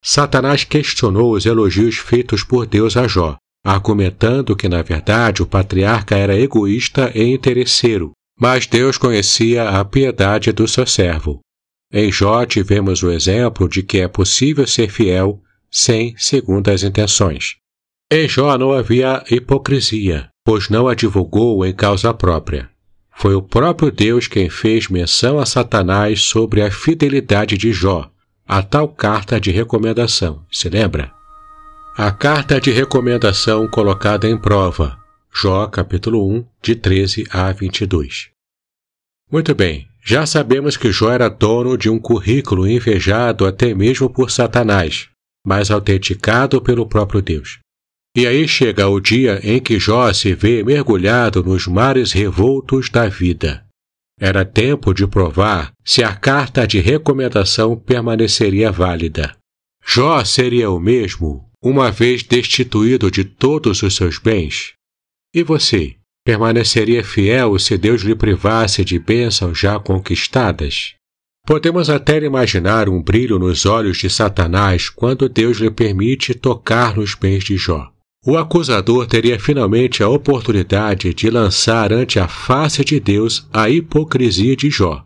Satanás 0.00 0.62
questionou 0.62 1.32
os 1.34 1.44
elogios 1.44 1.96
feitos 1.96 2.44
por 2.44 2.66
Deus 2.66 2.96
a 2.96 3.08
Jó, 3.08 3.36
argumentando 3.66 4.54
que, 4.54 4.68
na 4.68 4.82
verdade, 4.82 5.42
o 5.42 5.46
patriarca 5.46 6.16
era 6.16 6.38
egoísta 6.38 7.10
e 7.12 7.24
interesseiro, 7.24 8.12
mas 8.38 8.64
Deus 8.64 8.96
conhecia 8.96 9.68
a 9.68 9.84
piedade 9.84 10.52
do 10.52 10.68
seu 10.68 10.86
servo. 10.86 11.40
Em 11.92 12.12
Jó 12.12 12.46
tivemos 12.46 13.02
o 13.02 13.10
exemplo 13.10 13.68
de 13.68 13.82
que 13.82 13.98
é 13.98 14.06
possível 14.06 14.68
ser 14.68 14.88
fiel 14.88 15.42
sem 15.70 16.14
segundas 16.16 16.82
intenções. 16.82 17.56
Em 18.10 18.28
Jó 18.28 18.58
não 18.58 18.72
havia 18.72 19.22
hipocrisia, 19.30 20.28
pois 20.44 20.68
não 20.68 20.88
a 20.88 20.94
divulgou 20.94 21.64
em 21.64 21.72
causa 21.72 22.12
própria. 22.12 22.68
Foi 23.14 23.34
o 23.34 23.42
próprio 23.42 23.92
Deus 23.92 24.26
quem 24.26 24.48
fez 24.48 24.88
menção 24.88 25.38
a 25.38 25.46
Satanás 25.46 26.22
sobre 26.22 26.62
a 26.62 26.70
fidelidade 26.70 27.56
de 27.56 27.72
Jó, 27.72 28.10
a 28.48 28.62
tal 28.62 28.88
carta 28.88 29.38
de 29.38 29.50
recomendação, 29.50 30.44
se 30.50 30.68
lembra? 30.68 31.12
A 31.96 32.10
carta 32.10 32.60
de 32.60 32.70
recomendação 32.70 33.68
colocada 33.68 34.26
em 34.26 34.36
prova, 34.36 34.98
Jó 35.32 35.66
capítulo 35.66 36.28
1, 36.34 36.46
de 36.62 36.74
13 36.74 37.26
a 37.30 37.52
22. 37.52 38.30
Muito 39.30 39.54
bem, 39.54 39.86
já 40.02 40.24
sabemos 40.24 40.76
que 40.76 40.90
Jó 40.90 41.12
era 41.12 41.28
dono 41.28 41.76
de 41.76 41.90
um 41.90 41.98
currículo 41.98 42.66
invejado 42.66 43.46
até 43.46 43.74
mesmo 43.74 44.08
por 44.08 44.30
Satanás, 44.30 45.09
mas 45.46 45.70
autenticado 45.70 46.60
pelo 46.60 46.86
próprio 46.86 47.22
Deus. 47.22 47.58
E 48.16 48.26
aí 48.26 48.46
chega 48.48 48.88
o 48.88 48.98
dia 48.98 49.40
em 49.42 49.60
que 49.60 49.78
Jó 49.78 50.12
se 50.12 50.34
vê 50.34 50.64
mergulhado 50.64 51.44
nos 51.44 51.66
mares 51.66 52.12
revoltos 52.12 52.90
da 52.90 53.08
vida. 53.08 53.64
Era 54.20 54.44
tempo 54.44 54.92
de 54.92 55.06
provar 55.06 55.72
se 55.84 56.02
a 56.02 56.14
carta 56.14 56.66
de 56.66 56.80
recomendação 56.80 57.76
permaneceria 57.76 58.70
válida. 58.70 59.36
Jó 59.86 60.22
seria 60.24 60.70
o 60.70 60.78
mesmo, 60.78 61.48
uma 61.62 61.90
vez 61.90 62.22
destituído 62.22 63.10
de 63.10 63.24
todos 63.24 63.82
os 63.82 63.96
seus 63.96 64.18
bens? 64.18 64.74
E 65.34 65.42
você, 65.42 65.96
permaneceria 66.24 67.02
fiel 67.02 67.58
se 67.58 67.78
Deus 67.78 68.02
lhe 68.02 68.14
privasse 68.14 68.84
de 68.84 68.98
bênçãos 68.98 69.58
já 69.58 69.78
conquistadas? 69.78 70.94
Podemos 71.46 71.90
até 71.90 72.18
imaginar 72.18 72.88
um 72.88 73.02
brilho 73.02 73.38
nos 73.38 73.66
olhos 73.66 73.98
de 73.98 74.08
Satanás 74.08 74.88
quando 74.88 75.28
Deus 75.28 75.58
lhe 75.58 75.70
permite 75.70 76.34
tocar 76.34 76.96
nos 76.96 77.14
bens 77.14 77.42
de 77.42 77.56
Jó. 77.56 77.90
O 78.24 78.36
acusador 78.36 79.06
teria 79.06 79.40
finalmente 79.40 80.02
a 80.02 80.08
oportunidade 80.08 81.14
de 81.14 81.30
lançar 81.30 81.92
ante 81.92 82.20
a 82.20 82.28
face 82.28 82.84
de 82.84 83.00
Deus 83.00 83.48
a 83.52 83.70
hipocrisia 83.70 84.54
de 84.54 84.70
Jó. 84.70 85.04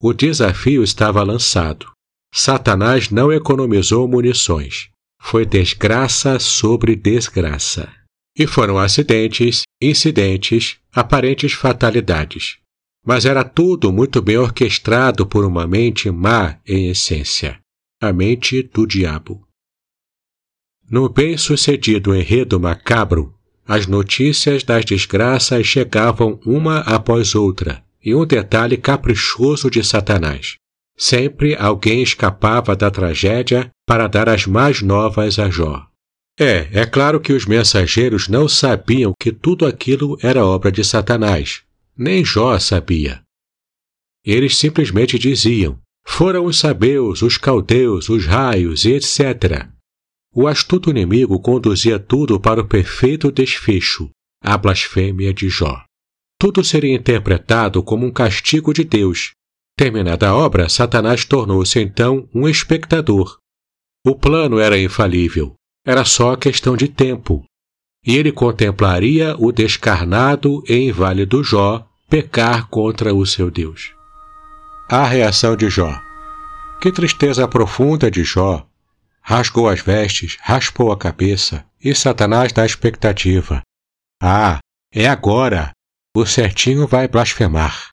O 0.00 0.12
desafio 0.12 0.82
estava 0.82 1.22
lançado. 1.24 1.86
Satanás 2.32 3.10
não 3.10 3.32
economizou 3.32 4.06
munições. 4.08 4.88
Foi 5.20 5.44
desgraça 5.44 6.38
sobre 6.38 6.96
desgraça. 6.96 7.92
E 8.38 8.46
foram 8.46 8.78
acidentes, 8.78 9.62
incidentes, 9.82 10.78
aparentes 10.94 11.52
fatalidades. 11.52 12.61
Mas 13.04 13.24
era 13.24 13.44
tudo 13.44 13.92
muito 13.92 14.22
bem 14.22 14.38
orquestrado 14.38 15.26
por 15.26 15.44
uma 15.44 15.66
mente 15.66 16.10
má 16.10 16.58
em 16.66 16.88
essência 16.88 17.62
a 18.02 18.12
mente 18.12 18.64
do 18.64 18.84
diabo. 18.84 19.46
No 20.90 21.08
bem-sucedido 21.08 22.16
enredo 22.16 22.58
macabro, 22.58 23.32
as 23.64 23.86
notícias 23.86 24.64
das 24.64 24.84
desgraças 24.84 25.64
chegavam 25.64 26.40
uma 26.44 26.80
após 26.80 27.36
outra, 27.36 27.80
e 28.04 28.12
um 28.12 28.26
detalhe 28.26 28.76
caprichoso 28.76 29.70
de 29.70 29.84
Satanás. 29.84 30.56
Sempre 30.98 31.54
alguém 31.54 32.02
escapava 32.02 32.74
da 32.74 32.90
tragédia 32.90 33.70
para 33.86 34.08
dar 34.08 34.28
as 34.28 34.46
mais 34.46 34.82
novas 34.82 35.38
a 35.38 35.48
Jó. 35.48 35.86
É, 36.36 36.68
é 36.72 36.84
claro 36.84 37.20
que 37.20 37.32
os 37.32 37.46
mensageiros 37.46 38.26
não 38.26 38.48
sabiam 38.48 39.12
que 39.18 39.30
tudo 39.30 39.64
aquilo 39.64 40.18
era 40.20 40.44
obra 40.44 40.72
de 40.72 40.82
Satanás. 40.82 41.62
Nem 41.96 42.24
Jó 42.24 42.58
sabia. 42.58 43.22
Eles 44.24 44.56
simplesmente 44.56 45.18
diziam: 45.18 45.78
foram 46.06 46.46
os 46.46 46.58
sabeus, 46.58 47.22
os 47.22 47.36
caldeus, 47.36 48.08
os 48.08 48.26
raios 48.26 48.84
etc. 48.84 49.68
O 50.34 50.46
astuto 50.46 50.90
inimigo 50.90 51.38
conduzia 51.40 51.98
tudo 51.98 52.40
para 52.40 52.60
o 52.60 52.66
perfeito 52.66 53.30
desfecho, 53.30 54.10
a 54.42 54.56
blasfêmia 54.56 55.32
de 55.32 55.48
Jó. 55.48 55.84
Tudo 56.38 56.64
seria 56.64 56.94
interpretado 56.94 57.82
como 57.82 58.06
um 58.06 58.10
castigo 58.10 58.72
de 58.72 58.84
Deus. 58.84 59.32
Terminada 59.76 60.28
a 60.28 60.34
obra, 60.34 60.68
Satanás 60.68 61.24
tornou-se 61.24 61.78
então 61.78 62.28
um 62.34 62.48
espectador. 62.48 63.38
O 64.04 64.16
plano 64.16 64.58
era 64.58 64.78
infalível, 64.78 65.54
era 65.86 66.04
só 66.04 66.34
questão 66.36 66.76
de 66.76 66.88
tempo. 66.88 67.44
E 68.04 68.16
ele 68.16 68.32
contemplaria 68.32 69.36
o 69.38 69.52
descarnado 69.52 70.62
e 70.68 70.88
inválido 70.88 71.42
Jó 71.44 71.86
pecar 72.08 72.68
contra 72.68 73.14
o 73.14 73.24
seu 73.24 73.50
Deus. 73.50 73.94
A 74.88 75.04
reação 75.04 75.56
de 75.56 75.70
Jó. 75.70 75.92
Que 76.80 76.90
tristeza 76.90 77.46
profunda 77.46 78.10
de 78.10 78.24
Jó 78.24 78.66
rasgou 79.22 79.68
as 79.68 79.80
vestes, 79.80 80.36
raspou 80.40 80.90
a 80.90 80.98
cabeça, 80.98 81.64
e 81.82 81.94
Satanás 81.94 82.52
na 82.52 82.66
expectativa. 82.66 83.62
Ah, 84.20 84.58
é 84.92 85.06
agora! 85.06 85.70
O 86.14 86.26
certinho 86.26 86.86
vai 86.86 87.08
blasfemar. 87.08 87.88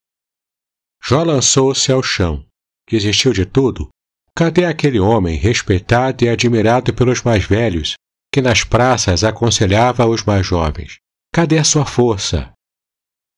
Jó 1.01 1.23
lançou-se 1.23 1.89
ao 1.91 2.03
chão. 2.03 2.45
Desistiu 2.89 3.31
de 3.31 3.45
tudo? 3.45 3.89
Cadê 4.35 4.65
aquele 4.65 4.99
homem 4.99 5.37
respeitado 5.37 6.25
e 6.25 6.29
admirado 6.29 6.93
pelos 6.93 7.21
mais 7.21 7.45
velhos, 7.45 7.93
que 8.31 8.41
nas 8.41 8.63
praças 8.63 9.23
aconselhava 9.23 10.05
os 10.05 10.23
mais 10.23 10.45
jovens? 10.45 10.97
Cadê 11.33 11.57
a 11.57 11.63
sua 11.63 11.85
força? 11.85 12.51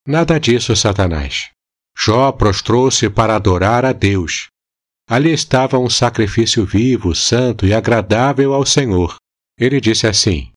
Nada 0.08 0.40
disso, 0.40 0.76
Satanás. 0.76 1.50
Jó 1.98 2.32
prostrou-se 2.32 3.10
para 3.10 3.36
adorar 3.36 3.86
a 3.86 3.92
Deus, 3.94 4.52
Ali 5.12 5.34
estava 5.34 5.78
um 5.78 5.90
sacrifício 5.90 6.66
vivo, 6.66 7.14
santo 7.14 7.66
e 7.68 7.74
agradável 7.74 8.54
ao 8.54 8.66
Senhor. 8.66 9.18
Ele 9.60 9.82
disse 9.82 10.08
assim: 10.08 10.54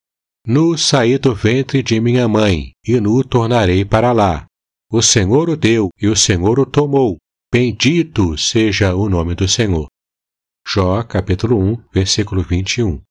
Nu 0.46 0.78
saí 0.78 1.18
do 1.18 1.34
ventre 1.34 1.82
de 1.82 1.98
minha 2.00 2.28
mãe, 2.28 2.70
e 2.86 3.00
nu 3.00 3.24
tornarei 3.24 3.84
para 3.84 4.12
lá. 4.12 4.46
O 4.92 5.02
Senhor 5.02 5.48
o 5.48 5.56
deu 5.56 5.88
e 6.00 6.06
o 6.06 6.14
Senhor 6.14 6.60
o 6.60 6.64
tomou. 6.64 7.16
Bendito 7.52 8.38
seja 8.38 8.94
o 8.94 9.08
nome 9.08 9.34
do 9.34 9.48
Senhor. 9.48 9.88
Jó, 10.64 11.02
capítulo 11.02 11.58
1, 11.58 11.82
versículo 11.92 12.40
21. 12.40 13.02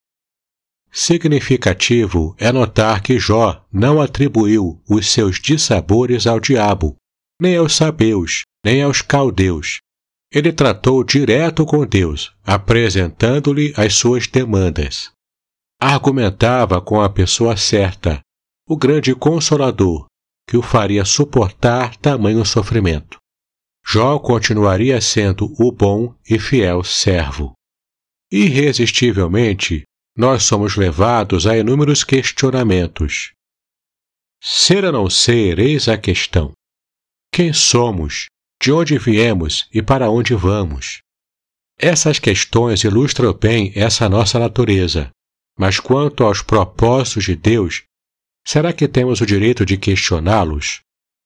Significativo 0.96 2.36
é 2.38 2.52
notar 2.52 3.02
que 3.02 3.18
Jó 3.18 3.66
não 3.74 4.00
atribuiu 4.00 4.80
os 4.88 5.12
seus 5.12 5.40
dissabores 5.40 6.28
ao 6.28 6.40
diabo, 6.40 6.96
nem 7.42 7.58
aos 7.58 7.76
sabeus, 7.76 8.44
nem 8.64 8.84
aos 8.84 9.02
caldeus. 9.02 9.80
Ele 10.32 10.54
tratou 10.54 11.04
direto 11.04 11.66
com 11.66 11.84
Deus, 11.84 12.32
apresentando-lhe 12.44 13.74
as 13.76 13.96
suas 13.96 14.28
demandas. 14.28 15.12
Argumentava 15.82 16.80
com 16.80 17.02
a 17.02 17.10
pessoa 17.10 17.58
certa, 17.58 18.20
o 18.70 18.78
grande 18.78 19.16
consolador, 19.16 20.06
que 20.48 20.56
o 20.56 20.62
faria 20.62 21.04
suportar 21.04 21.96
tamanho 21.98 22.46
sofrimento. 22.46 23.18
Jó 23.84 24.20
continuaria 24.20 25.02
sendo 25.02 25.52
o 25.58 25.72
bom 25.72 26.14
e 26.30 26.38
fiel 26.38 26.84
servo. 26.84 27.54
Irresistivelmente, 28.32 29.84
nós 30.16 30.44
somos 30.44 30.76
levados 30.76 31.48
a 31.48 31.58
inúmeros 31.58 32.04
questionamentos. 32.04 33.34
Ser 34.42 34.84
ou 34.86 34.92
não 34.92 35.10
ser, 35.10 35.58
eis 35.60 35.88
a 35.88 35.98
questão. 35.98 36.52
Quem 37.32 37.52
somos, 37.52 38.28
de 38.62 38.72
onde 38.72 38.98
viemos 38.98 39.68
e 39.74 39.82
para 39.82 40.10
onde 40.10 40.36
vamos? 40.36 41.02
Essas 41.80 42.20
questões 42.20 42.84
ilustram 42.84 43.34
bem 43.34 43.72
essa 43.76 44.08
nossa 44.08 44.38
natureza, 44.38 45.10
mas 45.58 45.80
quanto 45.80 46.24
aos 46.24 46.42
propósitos 46.42 47.24
de 47.26 47.36
Deus, 47.36 47.84
será 48.46 48.72
que 48.72 48.88
temos 48.88 49.22
o 49.22 49.26
direito 49.26 49.66
de 49.66 49.78
questioná-los? 49.78 50.82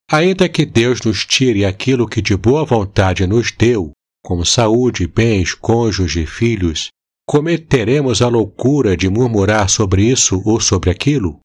Ainda 0.10 0.48
que 0.48 0.66
Deus 0.66 1.02
nos 1.02 1.26
tire 1.26 1.66
aquilo 1.66 2.08
que 2.08 2.22
de 2.22 2.36
boa 2.38 2.64
vontade 2.64 3.28
nos 3.28 3.52
deu, 3.52 3.92
como 4.24 4.46
saúde, 4.46 5.06
bens, 5.06 5.54
cônjuge, 5.54 6.26
filhos, 6.26 6.90
cometeremos 7.28 8.22
a 8.22 8.30
loucura 8.30 8.96
de 8.96 9.10
murmurar 9.10 9.70
sobre 9.70 10.04
isso 10.04 10.42
ou 10.46 10.62
sobre 10.62 10.90
aquilo? 10.90 11.40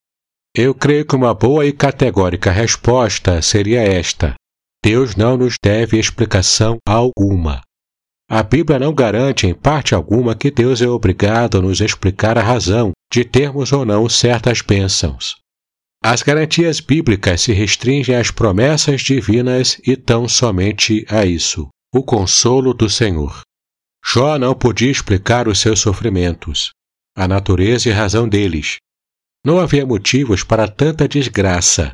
Eu 0.55 0.73
creio 0.73 1.05
que 1.05 1.15
uma 1.15 1.33
boa 1.33 1.65
e 1.65 1.73
categórica 1.73 2.51
resposta 2.51 3.41
seria 3.41 3.81
esta: 3.81 4.35
Deus 4.83 5.15
não 5.15 5.35
nos 5.35 5.55
deve 5.63 5.99
explicação 5.99 6.77
alguma. 6.87 7.61
A 8.29 8.41
Bíblia 8.41 8.79
não 8.79 8.93
garante 8.93 9.45
em 9.45 9.53
parte 9.53 9.93
alguma 9.93 10.35
que 10.35 10.49
Deus 10.49 10.81
é 10.81 10.87
obrigado 10.87 11.57
a 11.57 11.61
nos 11.61 11.81
explicar 11.81 12.37
a 12.37 12.41
razão 12.41 12.91
de 13.11 13.25
termos 13.25 13.71
ou 13.73 13.85
não 13.85 14.07
certas 14.07 14.61
bênçãos. 14.61 15.35
As 16.03 16.21
garantias 16.21 16.79
bíblicas 16.79 17.41
se 17.41 17.53
restringem 17.53 18.15
às 18.15 18.31
promessas 18.31 19.01
divinas 19.01 19.79
e 19.85 19.95
tão 19.95 20.27
somente 20.27 21.05
a 21.09 21.25
isso, 21.25 21.67
o 21.93 22.03
consolo 22.03 22.73
do 22.73 22.89
Senhor. 22.89 23.41
Jó 24.05 24.37
não 24.37 24.53
podia 24.53 24.91
explicar 24.91 25.47
os 25.47 25.59
seus 25.59 25.79
sofrimentos, 25.79 26.71
a 27.15 27.27
natureza 27.27 27.89
e 27.89 27.91
razão 27.91 28.27
deles. 28.27 28.77
Não 29.45 29.59
havia 29.59 29.85
motivos 29.85 30.43
para 30.43 30.67
tanta 30.67 31.07
desgraça. 31.07 31.93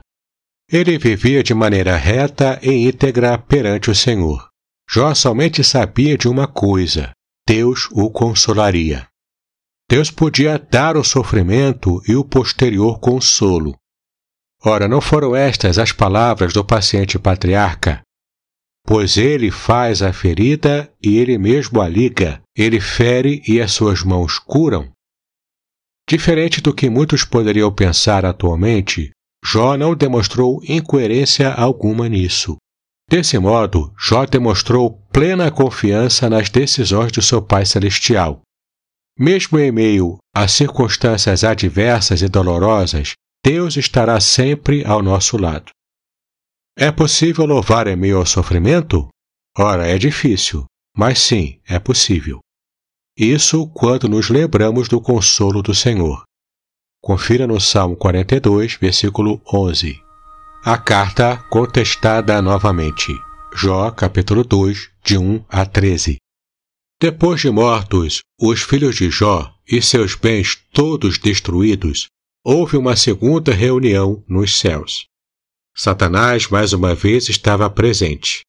Ele 0.71 0.97
vivia 0.97 1.43
de 1.43 1.53
maneira 1.53 1.95
reta 1.95 2.59
e 2.61 2.87
íntegra 2.87 3.37
perante 3.37 3.89
o 3.89 3.95
Senhor. 3.95 4.47
Jó 4.89 5.13
somente 5.13 5.63
sabia 5.63 6.17
de 6.17 6.27
uma 6.27 6.47
coisa: 6.47 7.11
Deus 7.47 7.87
o 7.91 8.09
consolaria. 8.09 9.07
Deus 9.89 10.11
podia 10.11 10.59
dar 10.59 10.97
o 10.97 11.03
sofrimento 11.03 12.01
e 12.07 12.15
o 12.15 12.23
posterior 12.23 12.99
consolo, 12.99 13.75
Ora, 14.63 14.89
não 14.89 14.99
foram 14.99 15.33
estas 15.35 15.77
as 15.77 15.93
palavras 15.93 16.51
do 16.51 16.65
paciente 16.65 17.17
patriarca? 17.17 18.01
Pois 18.91 19.17
ele 19.17 19.51
faz 19.51 20.01
a 20.01 20.11
ferida 20.11 20.91
e 20.99 21.19
ele 21.19 21.37
mesmo 21.37 21.79
a 21.79 21.87
liga, 21.87 22.41
ele 22.57 22.81
fere 22.81 23.39
e 23.47 23.61
as 23.61 23.71
suas 23.71 24.01
mãos 24.01 24.39
curam. 24.39 24.91
Diferente 26.09 26.59
do 26.59 26.73
que 26.73 26.89
muitos 26.89 27.23
poderiam 27.23 27.71
pensar 27.71 28.25
atualmente, 28.25 29.11
Jó 29.45 29.77
não 29.77 29.93
demonstrou 29.93 30.59
incoerência 30.67 31.53
alguma 31.53 32.09
nisso. 32.09 32.57
Desse 33.07 33.37
modo, 33.37 33.93
Jó 33.95 34.25
demonstrou 34.25 34.99
plena 35.13 35.51
confiança 35.51 36.27
nas 36.27 36.49
decisões 36.49 37.11
do 37.11 37.21
seu 37.21 37.43
Pai 37.43 37.67
Celestial. 37.67 38.41
Mesmo 39.19 39.59
em 39.59 39.71
meio 39.71 40.17
a 40.35 40.47
circunstâncias 40.47 41.43
adversas 41.43 42.23
e 42.23 42.27
dolorosas, 42.27 43.11
Deus 43.45 43.77
estará 43.77 44.19
sempre 44.19 44.83
ao 44.83 45.03
nosso 45.03 45.37
lado. 45.37 45.69
É 46.81 46.93
possível 46.93 47.45
louvar 47.45 47.87
em 47.87 47.97
meio 47.97 48.19
ao 48.19 48.25
sofrimento? 48.25 49.09
Ora, 49.57 49.85
é 49.85 49.97
difícil, 49.97 50.63
mas 50.95 51.19
sim, 51.19 51.59
é 51.67 51.77
possível. 51.77 52.39
Isso 53.17 53.67
quando 53.67 54.07
nos 54.07 54.29
lembramos 54.29 54.87
do 54.87 55.01
consolo 55.01 55.61
do 55.61 55.75
Senhor. 55.75 56.23
Confira 57.03 57.45
no 57.45 57.59
Salmo 57.59 57.97
42, 57.97 58.75
versículo 58.75 59.41
11. 59.53 60.01
A 60.63 60.77
carta 60.77 61.35
contestada 61.49 62.41
novamente. 62.41 63.11
Jó, 63.53 63.91
capítulo 63.91 64.45
2, 64.45 64.89
de 65.03 65.17
1 65.17 65.43
a 65.49 65.65
13. 65.65 66.15
Depois 67.01 67.41
de 67.41 67.49
mortos 67.49 68.21
os 68.39 68.61
filhos 68.61 68.95
de 68.95 69.11
Jó 69.11 69.53
e 69.69 69.81
seus 69.81 70.15
bens 70.15 70.55
todos 70.71 71.17
destruídos, 71.17 72.07
houve 72.41 72.77
uma 72.77 72.95
segunda 72.95 73.53
reunião 73.53 74.23
nos 74.29 74.57
céus. 74.57 75.08
Satanás 75.75 76.47
mais 76.47 76.73
uma 76.73 76.93
vez 76.93 77.29
estava 77.29 77.69
presente. 77.69 78.41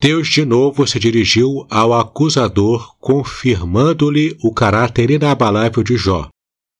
Deus 0.00 0.28
de 0.28 0.44
novo 0.44 0.86
se 0.86 0.98
dirigiu 0.98 1.66
ao 1.68 1.92
acusador, 1.92 2.96
confirmando-lhe 2.98 4.36
o 4.42 4.52
caráter 4.54 5.10
inabalável 5.10 5.82
de 5.82 5.96
Jó. 5.96 6.28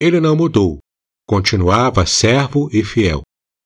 Ele 0.01 0.21
não 0.21 0.37
mudou, 0.37 0.79
continuava 1.27 2.07
servo 2.07 2.69
e 2.73 2.85
fiel. 2.85 3.23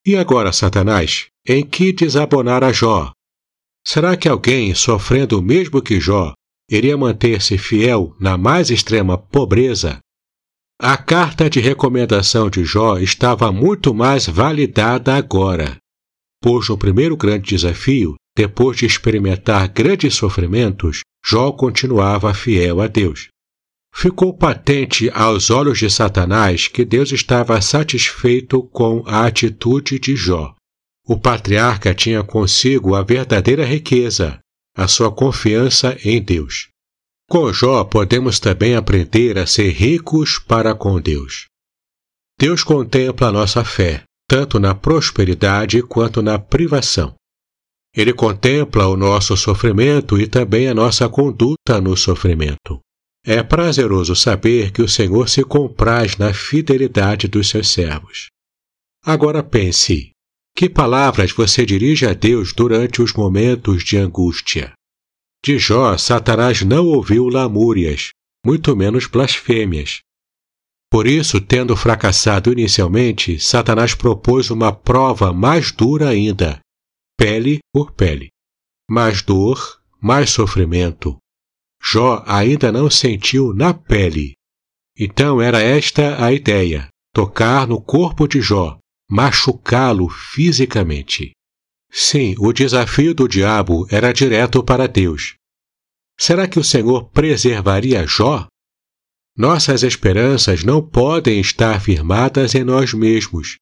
E 0.06 0.16
agora, 0.16 0.52
Satanás, 0.52 1.26
em 1.46 1.64
que 1.64 1.92
desabonara 1.92 2.72
Jó? 2.72 3.12
Será 3.86 4.16
que 4.16 4.28
alguém, 4.28 4.74
sofrendo 4.74 5.38
o 5.38 5.42
mesmo 5.42 5.82
que 5.82 6.00
Jó, 6.00 6.32
iria 6.70 6.96
manter-se 6.96 7.58
fiel 7.58 8.16
na 8.18 8.38
mais 8.38 8.70
extrema 8.70 9.18
pobreza 9.18 10.00
a 10.84 10.96
carta 10.96 11.48
de 11.48 11.60
recomendação 11.60 12.50
de 12.50 12.64
Jó 12.64 12.98
estava 12.98 13.52
muito 13.52 13.94
mais 13.94 14.26
validada 14.26 15.14
agora, 15.14 15.76
pois 16.42 16.68
no 16.68 16.76
primeiro 16.76 17.16
grande 17.16 17.48
desafio, 17.48 18.16
depois 18.36 18.76
de 18.76 18.84
experimentar 18.84 19.68
grandes 19.68 20.14
sofrimentos, 20.14 21.02
Jó 21.24 21.52
continuava 21.52 22.34
fiel 22.34 22.80
a 22.80 22.88
Deus. 22.88 23.28
Ficou 23.94 24.36
patente 24.36 25.08
aos 25.10 25.50
olhos 25.50 25.78
de 25.78 25.88
Satanás 25.88 26.66
que 26.66 26.84
Deus 26.84 27.12
estava 27.12 27.60
satisfeito 27.60 28.62
com 28.64 29.04
a 29.06 29.26
atitude 29.26 30.00
de 30.00 30.16
Jó. 30.16 30.52
O 31.06 31.16
patriarca 31.16 31.94
tinha 31.94 32.24
consigo 32.24 32.96
a 32.96 33.02
verdadeira 33.02 33.64
riqueza, 33.64 34.40
a 34.76 34.88
sua 34.88 35.12
confiança 35.12 35.96
em 36.04 36.20
Deus. 36.20 36.68
Com 37.28 37.52
Jó 37.52 37.84
podemos 37.84 38.40
também 38.40 38.74
aprender 38.74 39.38
a 39.38 39.46
ser 39.46 39.70
ricos 39.70 40.38
para 40.38 40.74
com 40.74 41.00
Deus. 41.00 41.46
Deus 42.38 42.64
contempla 42.64 43.28
a 43.28 43.32
nossa 43.32 43.64
fé, 43.64 44.02
tanto 44.32 44.58
na 44.58 44.74
prosperidade 44.74 45.82
quanto 45.82 46.22
na 46.22 46.38
privação. 46.38 47.14
Ele 47.94 48.14
contempla 48.14 48.86
o 48.86 48.96
nosso 48.96 49.36
sofrimento 49.36 50.18
e 50.18 50.26
também 50.26 50.68
a 50.68 50.74
nossa 50.74 51.06
conduta 51.06 51.82
no 51.82 51.94
sofrimento. 51.98 52.80
É 53.26 53.42
prazeroso 53.42 54.16
saber 54.16 54.72
que 54.72 54.80
o 54.80 54.88
Senhor 54.88 55.28
se 55.28 55.44
compraz 55.44 56.16
na 56.16 56.32
fidelidade 56.32 57.28
dos 57.28 57.50
seus 57.50 57.68
servos. 57.68 58.28
Agora 59.04 59.42
pense: 59.42 60.12
que 60.56 60.66
palavras 60.66 61.30
você 61.30 61.66
dirige 61.66 62.06
a 62.06 62.14
Deus 62.14 62.54
durante 62.54 63.02
os 63.02 63.12
momentos 63.12 63.84
de 63.84 63.98
angústia? 63.98 64.72
De 65.44 65.58
Jó, 65.58 65.98
Satanás 65.98 66.62
não 66.62 66.86
ouviu 66.86 67.28
lamúrias, 67.28 68.12
muito 68.46 68.74
menos 68.74 69.06
blasfêmias. 69.06 70.00
Por 70.92 71.06
isso, 71.06 71.40
tendo 71.40 71.74
fracassado 71.74 72.52
inicialmente, 72.52 73.40
Satanás 73.40 73.94
propôs 73.94 74.50
uma 74.50 74.70
prova 74.70 75.32
mais 75.32 75.72
dura 75.72 76.10
ainda, 76.10 76.60
pele 77.16 77.60
por 77.72 77.92
pele. 77.92 78.28
Mais 78.90 79.22
dor, 79.22 79.80
mais 79.98 80.28
sofrimento. 80.28 81.16
Jó 81.82 82.22
ainda 82.26 82.70
não 82.70 82.90
sentiu 82.90 83.54
na 83.54 83.72
pele. 83.72 84.34
Então 84.94 85.40
era 85.40 85.62
esta 85.62 86.22
a 86.22 86.30
ideia: 86.30 86.88
tocar 87.14 87.66
no 87.66 87.80
corpo 87.80 88.28
de 88.28 88.42
Jó, 88.42 88.78
machucá-lo 89.10 90.10
fisicamente. 90.10 91.32
Sim, 91.90 92.34
o 92.38 92.52
desafio 92.52 93.14
do 93.14 93.26
diabo 93.26 93.86
era 93.90 94.12
direto 94.12 94.62
para 94.62 94.86
Deus. 94.86 95.36
Será 96.20 96.46
que 96.46 96.58
o 96.58 96.64
Senhor 96.64 97.08
preservaria 97.08 98.06
Jó? 98.06 98.46
Nossas 99.36 99.82
esperanças 99.82 100.62
não 100.62 100.82
podem 100.82 101.40
estar 101.40 101.80
firmadas 101.80 102.54
em 102.54 102.62
nós 102.62 102.92
mesmos. 102.92 103.56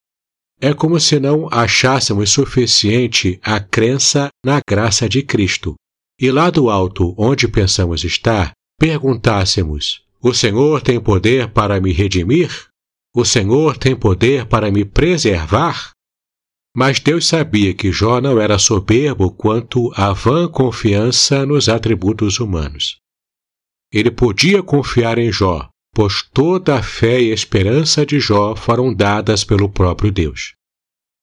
é 0.60 0.74
como 0.74 1.00
se 1.00 1.18
não 1.18 1.48
achássemos 1.50 2.30
suficiente 2.30 3.40
a 3.42 3.58
crença 3.58 4.28
na 4.44 4.60
graça 4.68 5.08
de 5.08 5.22
Cristo. 5.22 5.74
E 6.20 6.30
lá 6.30 6.50
do 6.50 6.68
alto, 6.68 7.14
onde 7.16 7.48
pensamos 7.48 8.04
estar, 8.04 8.52
perguntássemos: 8.78 10.02
O 10.20 10.34
Senhor 10.34 10.82
tem 10.82 11.00
poder 11.00 11.48
para 11.48 11.80
me 11.80 11.92
redimir? 11.92 12.50
O 13.14 13.24
Senhor 13.24 13.78
tem 13.78 13.96
poder 13.96 14.46
para 14.46 14.70
me 14.70 14.84
preservar? 14.84 15.92
Mas 16.76 17.00
Deus 17.00 17.26
sabia 17.26 17.72
que 17.72 17.90
Jó 17.90 18.20
não 18.20 18.38
era 18.38 18.58
soberbo 18.58 19.32
quanto 19.32 19.90
à 19.96 20.12
vã 20.12 20.46
confiança 20.46 21.46
nos 21.46 21.68
atributos 21.68 22.38
humanos. 22.38 22.98
Ele 23.92 24.10
podia 24.10 24.62
confiar 24.62 25.18
em 25.18 25.32
Jó, 25.32 25.68
pois 25.92 26.22
toda 26.22 26.76
a 26.76 26.82
fé 26.82 27.20
e 27.20 27.32
esperança 27.32 28.06
de 28.06 28.20
Jó 28.20 28.54
foram 28.54 28.94
dadas 28.94 29.44
pelo 29.44 29.68
próprio 29.68 30.12
Deus. 30.12 30.54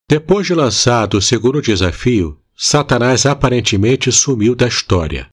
Depois 0.10 0.48
de 0.48 0.54
lançado 0.54 1.18
o 1.18 1.22
segundo 1.22 1.62
desafio, 1.62 2.40
Satanás 2.56 3.26
aparentemente 3.26 4.12
sumiu 4.12 4.56
da 4.56 4.68
história. 4.68 5.28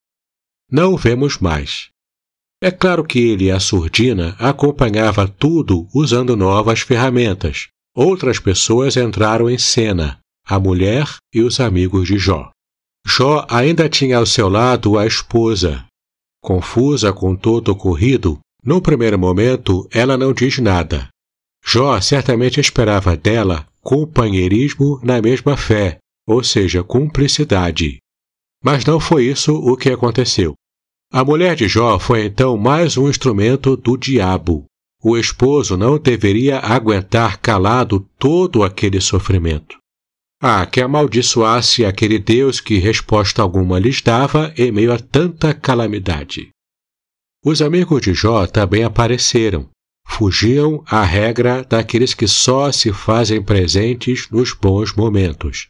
Não 0.70 0.94
o 0.94 0.96
vemos 0.96 1.38
mais. 1.38 1.88
É 2.62 2.70
claro 2.70 3.04
que 3.04 3.18
ele 3.18 3.44
e 3.44 3.50
a 3.50 3.60
surdina 3.60 4.36
acompanhava 4.38 5.28
tudo 5.28 5.86
usando 5.94 6.36
novas 6.36 6.80
ferramentas. 6.80 7.68
Outras 7.94 8.38
pessoas 8.38 8.96
entraram 8.96 9.48
em 9.48 9.58
cena, 9.58 10.18
a 10.46 10.58
mulher 10.58 11.06
e 11.32 11.42
os 11.42 11.60
amigos 11.60 12.08
de 12.08 12.18
Jó. 12.18 12.50
Jó 13.06 13.46
ainda 13.48 13.88
tinha 13.88 14.18
ao 14.18 14.26
seu 14.26 14.48
lado 14.48 14.98
a 14.98 15.06
esposa. 15.06 15.84
Confusa 16.44 17.10
com 17.10 17.34
todo 17.34 17.68
o 17.68 17.70
ocorrido, 17.70 18.38
num 18.62 18.78
primeiro 18.78 19.18
momento 19.18 19.88
ela 19.90 20.14
não 20.14 20.34
diz 20.34 20.58
nada. 20.58 21.08
Jó 21.64 21.98
certamente 22.02 22.60
esperava 22.60 23.16
dela 23.16 23.66
companheirismo 23.80 25.00
na 25.02 25.22
mesma 25.22 25.56
fé, 25.56 25.96
ou 26.28 26.44
seja, 26.44 26.84
cumplicidade. 26.84 27.96
Mas 28.62 28.84
não 28.84 29.00
foi 29.00 29.24
isso 29.24 29.54
o 29.54 29.74
que 29.74 29.88
aconteceu. 29.88 30.52
A 31.10 31.24
mulher 31.24 31.56
de 31.56 31.66
Jó 31.66 31.98
foi 31.98 32.26
então 32.26 32.58
mais 32.58 32.98
um 32.98 33.08
instrumento 33.08 33.74
do 33.74 33.96
diabo. 33.96 34.66
O 35.02 35.16
esposo 35.16 35.78
não 35.78 35.98
deveria 35.98 36.58
aguentar 36.58 37.38
calado 37.40 38.06
todo 38.18 38.62
aquele 38.62 39.00
sofrimento. 39.00 39.78
Ah, 40.46 40.66
que 40.66 40.82
amaldiçoasse 40.82 41.86
aquele 41.86 42.18
Deus 42.18 42.60
que 42.60 42.76
resposta 42.76 43.40
alguma 43.40 43.78
lhes 43.78 44.02
dava 44.02 44.52
em 44.58 44.70
meio 44.70 44.92
a 44.92 44.98
tanta 44.98 45.54
calamidade. 45.54 46.50
Os 47.42 47.62
amigos 47.62 48.02
de 48.02 48.12
Jó 48.12 48.46
também 48.46 48.84
apareceram. 48.84 49.70
Fugiam 50.06 50.84
à 50.86 51.02
regra 51.02 51.64
daqueles 51.64 52.12
que 52.12 52.28
só 52.28 52.70
se 52.70 52.92
fazem 52.92 53.42
presentes 53.42 54.28
nos 54.30 54.52
bons 54.52 54.92
momentos. 54.92 55.68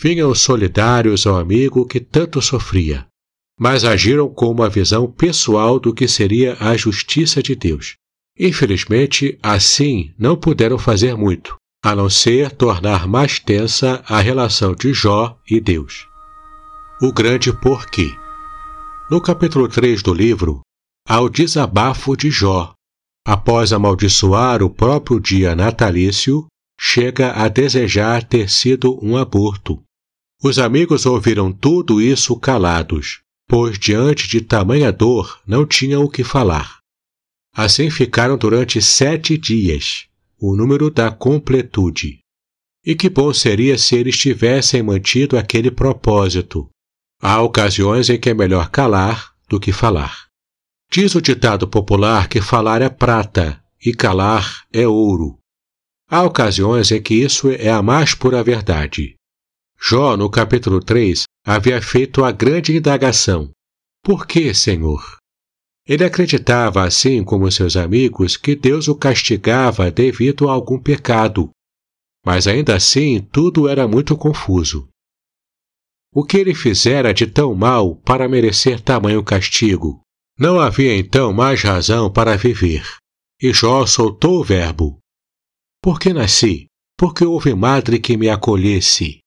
Vinham 0.00 0.32
solidários 0.32 1.26
ao 1.26 1.36
amigo 1.36 1.84
que 1.84 1.98
tanto 1.98 2.40
sofria 2.40 3.08
mas 3.58 3.84
agiram 3.84 4.28
com 4.28 4.50
uma 4.50 4.68
visão 4.68 5.10
pessoal 5.10 5.80
do 5.80 5.92
que 5.92 6.06
seria 6.06 6.56
a 6.60 6.76
justiça 6.76 7.42
de 7.42 7.56
Deus. 7.56 7.96
Infelizmente, 8.38 9.36
assim 9.42 10.14
não 10.16 10.36
puderam 10.36 10.78
fazer 10.78 11.16
muito, 11.16 11.56
a 11.82 11.94
não 11.94 12.10
ser 12.10 12.50
tornar 12.50 13.06
mais 13.06 13.38
tensa 13.38 14.02
a 14.06 14.20
relação 14.20 14.74
de 14.74 14.92
Jó 14.92 15.38
e 15.48 15.60
Deus. 15.60 16.08
O 17.00 17.12
grande 17.12 17.52
porquê. 17.52 18.10
No 19.08 19.20
capítulo 19.20 19.68
3 19.68 20.02
do 20.02 20.12
livro, 20.12 20.60
há 21.08 21.20
o 21.20 21.28
desabafo 21.28 22.16
de 22.16 22.30
Jó. 22.30 22.74
Após 23.26 23.72
amaldiçoar 23.72 24.62
o 24.62 24.70
próprio 24.70 25.20
dia 25.20 25.54
natalício, 25.54 26.46
chega 26.80 27.32
a 27.32 27.46
desejar 27.48 28.24
ter 28.24 28.50
sido 28.50 28.98
um 29.04 29.16
aborto. 29.16 29.80
Os 30.42 30.58
amigos 30.58 31.06
ouviram 31.06 31.52
tudo 31.52 32.00
isso 32.00 32.38
calados, 32.38 33.20
pois 33.48 33.78
diante 33.78 34.28
de 34.28 34.40
tamanha 34.40 34.92
dor 34.92 35.40
não 35.46 35.64
tinham 35.64 36.02
o 36.02 36.10
que 36.10 36.24
falar. 36.24 36.78
Assim 37.54 37.90
ficaram 37.90 38.36
durante 38.36 38.80
sete 38.82 39.38
dias, 39.38 40.07
o 40.40 40.56
número 40.56 40.90
da 40.90 41.10
completude. 41.10 42.20
E 42.84 42.94
que 42.94 43.08
bom 43.08 43.32
seria 43.32 43.76
se 43.76 43.96
eles 43.96 44.16
tivessem 44.16 44.82
mantido 44.82 45.36
aquele 45.36 45.70
propósito. 45.70 46.68
Há 47.20 47.42
ocasiões 47.42 48.08
em 48.08 48.18
que 48.18 48.30
é 48.30 48.34
melhor 48.34 48.70
calar 48.70 49.32
do 49.48 49.58
que 49.58 49.72
falar. 49.72 50.28
Diz 50.90 51.14
o 51.14 51.20
ditado 51.20 51.66
popular 51.66 52.28
que 52.28 52.40
falar 52.40 52.80
é 52.80 52.88
prata 52.88 53.62
e 53.84 53.92
calar 53.92 54.64
é 54.72 54.86
ouro. 54.86 55.38
Há 56.08 56.22
ocasiões 56.22 56.90
em 56.90 57.02
que 57.02 57.14
isso 57.14 57.50
é 57.50 57.68
a 57.68 57.82
mais 57.82 58.14
pura 58.14 58.42
verdade. 58.42 59.16
Jó, 59.80 60.16
no 60.16 60.30
capítulo 60.30 60.80
3, 60.80 61.24
havia 61.44 61.82
feito 61.82 62.24
a 62.24 62.32
grande 62.32 62.76
indagação: 62.76 63.50
Por 64.02 64.26
que, 64.26 64.54
Senhor? 64.54 65.18
Ele 65.88 66.04
acreditava, 66.04 66.84
assim 66.84 67.24
como 67.24 67.50
seus 67.50 67.74
amigos, 67.74 68.36
que 68.36 68.54
Deus 68.54 68.88
o 68.88 68.94
castigava 68.94 69.90
devido 69.90 70.46
a 70.46 70.52
algum 70.52 70.78
pecado. 70.78 71.50
Mas 72.26 72.46
ainda 72.46 72.76
assim 72.76 73.26
tudo 73.32 73.66
era 73.66 73.88
muito 73.88 74.14
confuso. 74.14 74.86
O 76.12 76.24
que 76.24 76.36
ele 76.36 76.54
fizera 76.54 77.14
de 77.14 77.26
tão 77.26 77.54
mal 77.54 77.96
para 77.96 78.28
merecer 78.28 78.82
tamanho 78.82 79.24
castigo? 79.24 80.02
Não 80.38 80.60
havia 80.60 80.94
então 80.94 81.32
mais 81.32 81.62
razão 81.62 82.12
para 82.12 82.36
viver. 82.36 82.84
E 83.40 83.52
Jó 83.52 83.86
soltou 83.86 84.40
o 84.40 84.44
verbo: 84.44 84.98
Por 85.82 85.98
que 85.98 86.12
nasci? 86.12 86.66
Porque 86.98 87.24
houve 87.24 87.54
madre 87.54 87.98
que 87.98 88.16
me 88.16 88.28
acolhesse. 88.28 89.20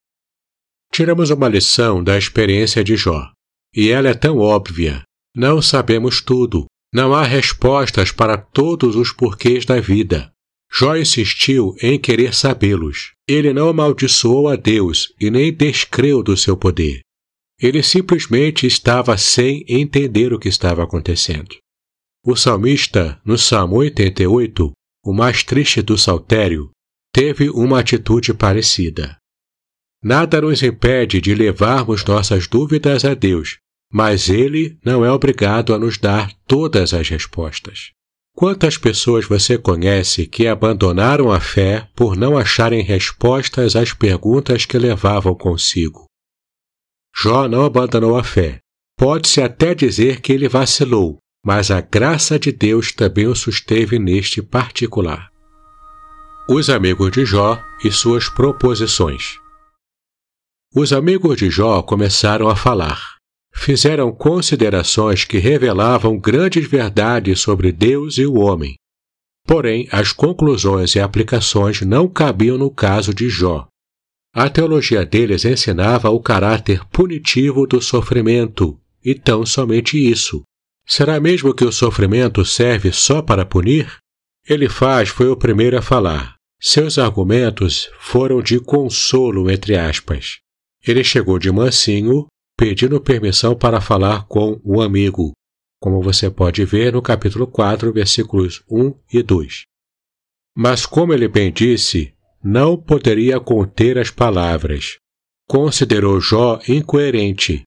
Tiramos 0.94 1.32
uma 1.32 1.48
lição 1.48 2.04
da 2.04 2.18
experiência 2.18 2.84
de 2.84 2.96
Jó. 2.96 3.32
E 3.74 3.90
ela 3.90 4.10
é 4.10 4.14
tão 4.14 4.38
óbvia. 4.38 5.04
Não 5.36 5.62
sabemos 5.62 6.22
tudo. 6.22 6.66
Não 6.94 7.14
há 7.14 7.24
respostas 7.24 8.12
para 8.12 8.38
todos 8.38 8.96
os 8.96 9.14
porquês 9.14 9.66
da 9.66 9.80
vida. 9.80 10.32
Jó 10.72 10.96
insistiu 10.96 11.76
em 11.82 12.00
querer 12.00 12.34
sabê-los. 12.34 13.14
Ele 13.28 13.54
não 13.54 13.70
amaldiçoou 13.70 14.50
a 14.50 14.56
Deus 14.56 15.14
e 15.20 15.30
nem 15.30 15.54
descreu 15.54 16.22
do 16.22 16.36
seu 16.36 16.58
poder. 16.58 17.02
Ele 17.60 17.84
simplesmente 17.84 18.66
estava 18.66 19.18
sem 19.18 19.64
entender 19.68 20.34
o 20.34 20.40
que 20.40 20.50
estava 20.50 20.84
acontecendo. 20.84 21.56
O 22.26 22.36
salmista, 22.36 23.20
no 23.24 23.38
Salmo 23.38 23.78
88, 23.78 24.72
o 25.06 25.14
mais 25.14 25.44
triste 25.44 25.82
do 25.82 25.98
saltério, 25.98 26.72
teve 27.14 27.50
uma 27.50 27.80
atitude 27.80 28.34
parecida. 28.34 29.18
Nada 30.04 30.42
nos 30.42 30.64
impede 30.64 31.22
de 31.22 31.36
levarmos 31.36 32.04
nossas 32.04 32.48
dúvidas 32.48 33.06
a 33.06 33.14
Deus, 33.14 33.58
mas 33.92 34.30
Ele 34.30 34.78
não 34.84 35.04
é 35.04 35.12
obrigado 35.12 35.74
a 35.74 35.80
nos 35.80 35.98
dar 35.98 36.32
todas 36.48 36.94
as 36.94 37.10
respostas. 37.10 37.92
Quantas 38.34 38.78
pessoas 38.78 39.26
você 39.26 39.58
conhece 39.58 40.26
que 40.26 40.48
abandonaram 40.48 41.32
a 41.32 41.40
fé 41.40 41.90
por 41.96 42.16
não 42.16 42.38
acharem 42.38 42.82
respostas 42.82 43.76
às 43.76 43.94
perguntas 43.94 44.66
que 44.66 44.78
levavam 44.78 45.36
consigo? 45.36 46.06
Jó 47.16 47.48
não 47.48 47.66
abandonou 47.66 48.18
a 48.18 48.24
fé. 48.24 48.60
Pode-se 48.98 49.42
até 49.42 49.76
dizer 49.76 50.22
que 50.22 50.32
ele 50.32 50.48
vacilou, 50.48 51.18
mas 51.46 51.72
a 51.72 51.82
graça 51.82 52.40
de 52.40 52.52
Deus 52.52 52.92
também 52.92 53.28
o 53.28 53.36
susteve 53.36 54.00
neste 54.00 54.42
particular. 54.42 55.30
Os 56.48 56.70
amigos 56.70 57.12
de 57.12 57.26
Jó 57.26 57.62
e 57.84 57.92
suas 57.92 58.30
proposições. 58.30 59.38
Os 60.74 60.94
amigos 60.94 61.38
de 61.38 61.50
Jó 61.50 61.82
começaram 61.82 62.48
a 62.48 62.56
falar. 62.56 63.21
Fizeram 63.54 64.12
considerações 64.12 65.26
que 65.26 65.38
revelavam 65.38 66.18
grandes 66.18 66.68
verdades 66.68 67.40
sobre 67.40 67.72
Deus 67.72 68.18
e 68.18 68.26
o 68.26 68.36
homem. 68.36 68.76
Porém, 69.46 69.88
as 69.92 70.14
conclusões 70.14 70.96
e 70.96 71.00
aplicações 71.00 71.82
não 71.82 72.08
cabiam 72.08 72.58
no 72.58 72.72
caso 72.72 73.14
de 73.14 73.30
Jó. 73.30 73.68
A 74.34 74.50
teologia 74.50 75.06
deles 75.06 75.44
ensinava 75.44 76.10
o 76.10 76.22
caráter 76.22 76.86
punitivo 76.86 77.68
do 77.68 77.82
sofrimento, 77.82 78.80
e 79.04 79.14
tão 79.14 79.46
somente 79.46 79.98
isso. 79.98 80.44
Será 80.88 81.20
mesmo 81.20 81.54
que 81.54 81.66
o 81.66 81.72
sofrimento 81.72 82.46
serve 82.46 82.92
só 82.92 83.22
para 83.22 83.46
punir? 83.46 83.98
Ele 84.48 84.70
faz 84.70 85.10
foi 85.10 85.28
o 85.28 85.36
primeiro 85.36 85.78
a 85.78 85.82
falar. 85.82 86.36
Seus 86.60 86.98
argumentos 86.98 87.90
foram 88.00 88.42
de 88.42 88.60
consolo, 88.60 89.50
entre 89.50 89.76
aspas. 89.76 90.40
Ele 90.86 91.04
chegou 91.04 91.38
de 91.38 91.52
mansinho, 91.52 92.28
pedindo 92.62 93.02
permissão 93.02 93.56
para 93.56 93.82
falar 93.82 94.28
com 94.28 94.62
o 94.64 94.84
amigo, 94.84 95.32
como 95.82 96.00
você 96.00 96.30
pode 96.30 96.64
ver 96.64 96.94
no 96.94 97.02
capítulo 97.02 97.48
4, 97.48 97.92
versículos 97.92 98.64
1 98.70 98.94
e 99.12 99.24
2. 99.24 99.64
Mas, 100.56 100.86
como 100.86 101.12
ele 101.12 101.28
bem 101.28 101.52
disse, 101.52 102.14
não 102.44 102.78
poderia 102.78 103.40
conter 103.40 103.98
as 103.98 104.12
palavras. 104.12 104.98
Considerou 105.50 106.22
Jó 106.22 106.60
incoerente, 106.68 107.64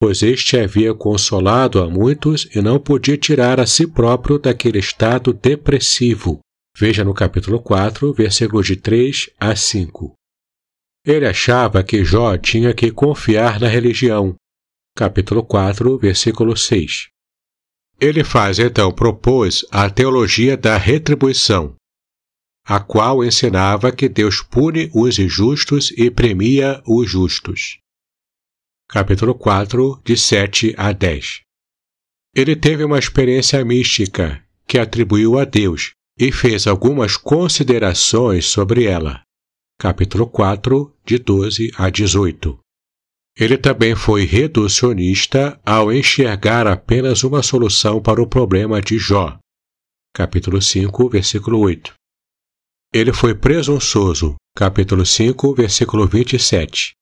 pois 0.00 0.22
este 0.22 0.58
havia 0.58 0.94
consolado 0.94 1.82
a 1.82 1.90
muitos 1.90 2.48
e 2.56 2.62
não 2.62 2.80
podia 2.80 3.18
tirar 3.18 3.60
a 3.60 3.66
si 3.66 3.86
próprio 3.86 4.38
daquele 4.38 4.78
estado 4.78 5.34
depressivo. 5.34 6.38
Veja 6.74 7.04
no 7.04 7.12
capítulo 7.12 7.60
4, 7.60 8.14
versículos 8.14 8.66
de 8.66 8.76
3 8.76 9.32
a 9.38 9.54
5. 9.54 10.14
Ele 11.04 11.26
achava 11.26 11.82
que 11.82 12.04
Jó 12.04 12.36
tinha 12.36 12.74
que 12.74 12.90
confiar 12.90 13.58
na 13.58 13.68
religião. 13.68 14.34
Capítulo 14.94 15.42
4, 15.42 15.98
versículo 15.98 16.54
6. 16.54 17.08
Ele 17.98 18.22
faz 18.22 18.58
então 18.58 18.92
propôs 18.92 19.64
a 19.70 19.88
teologia 19.88 20.58
da 20.58 20.76
retribuição, 20.76 21.74
a 22.66 22.80
qual 22.80 23.24
ensinava 23.24 23.90
que 23.90 24.10
Deus 24.10 24.42
pune 24.42 24.90
os 24.94 25.18
injustos 25.18 25.90
e 25.92 26.10
premia 26.10 26.82
os 26.86 27.10
justos. 27.10 27.78
Capítulo 28.86 29.34
4, 29.34 30.02
de 30.04 30.18
7 30.18 30.74
a 30.76 30.92
10. 30.92 31.40
Ele 32.34 32.54
teve 32.54 32.84
uma 32.84 32.98
experiência 32.98 33.64
mística 33.64 34.44
que 34.66 34.78
atribuiu 34.78 35.38
a 35.38 35.46
Deus 35.46 35.92
e 36.18 36.30
fez 36.30 36.66
algumas 36.66 37.16
considerações 37.16 38.44
sobre 38.44 38.84
ela 38.84 39.22
capítulo 39.80 40.26
4, 40.26 40.94
de 41.06 41.18
12 41.18 41.72
a 41.74 41.88
18. 41.88 42.58
Ele 43.34 43.56
também 43.56 43.96
foi 43.96 44.26
reducionista 44.26 45.58
ao 45.64 45.90
enxergar 45.90 46.66
apenas 46.66 47.24
uma 47.24 47.42
solução 47.42 48.02
para 48.02 48.20
o 48.20 48.26
problema 48.26 48.82
de 48.82 48.98
Jó. 48.98 49.38
Capítulo 50.14 50.60
5, 50.60 51.08
versículo 51.08 51.60
8. 51.60 51.94
Ele 52.92 53.10
foi 53.10 53.34
presunçoso. 53.34 54.34
Capítulo 54.54 55.06
5, 55.06 55.54
versículo 55.54 56.06
27. 56.06 56.92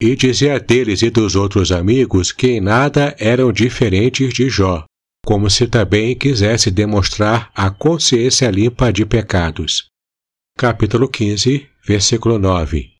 E 0.00 0.14
dizia 0.14 0.60
deles 0.60 1.02
e 1.02 1.10
dos 1.10 1.34
outros 1.34 1.72
amigos 1.72 2.30
que 2.30 2.52
em 2.52 2.60
nada 2.60 3.16
eram 3.18 3.52
diferentes 3.52 4.32
de 4.32 4.48
Jó, 4.48 4.84
como 5.26 5.50
se 5.50 5.66
também 5.66 6.16
quisesse 6.16 6.70
demonstrar 6.70 7.50
a 7.52 7.68
consciência 7.68 8.48
limpa 8.48 8.92
de 8.92 9.04
pecados. 9.04 9.88
Capítulo 10.56 11.08
15, 11.08 11.69
versículo 11.84 12.38
9. 12.38 12.92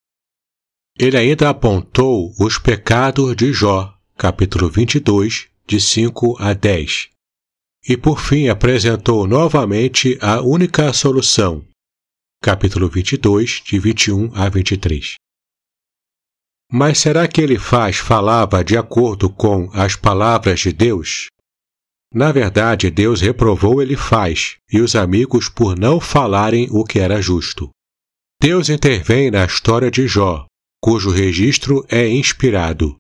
Ele 0.99 1.17
ainda 1.17 1.49
apontou 1.49 2.33
os 2.39 2.59
pecados 2.59 3.35
de 3.37 3.53
Jó, 3.53 3.95
capítulo 4.17 4.69
22, 4.69 5.49
de 5.67 5.81
5 5.81 6.37
a 6.39 6.53
10. 6.53 7.09
E 7.89 7.97
por 7.97 8.21
fim 8.21 8.49
apresentou 8.49 9.27
novamente 9.27 10.19
a 10.21 10.43
única 10.43 10.93
solução, 10.93 11.65
capítulo 12.43 12.89
22, 12.89 13.63
de 13.65 13.79
21 13.79 14.35
a 14.35 14.49
23. 14.49 15.15
Mas 16.73 16.99
será 16.99 17.27
que 17.27 17.41
ele 17.41 17.59
faz 17.59 17.97
falava 17.97 18.63
de 18.63 18.77
acordo 18.77 19.29
com 19.31 19.71
as 19.73 19.97
palavras 19.97 20.61
de 20.61 20.73
Deus? 20.73 21.27
Na 22.13 22.33
verdade, 22.33 22.91
Deus 22.91 23.21
reprovou 23.21 23.81
ele 23.81 23.97
faz 23.97 24.57
e 24.73 24.81
os 24.81 24.95
amigos 24.95 25.49
por 25.49 25.79
não 25.79 26.01
falarem 26.01 26.69
o 26.71 26.85
que 26.85 26.99
era 26.99 27.23
justo. 27.23 27.71
Deus 28.41 28.71
intervém 28.71 29.31
na 29.31 29.45
história 29.45 29.91
de 29.91 30.09
Jó, 30.09 30.47
cujo 30.83 31.11
registro 31.11 31.85
é 31.91 32.09
inspirado. 32.09 32.97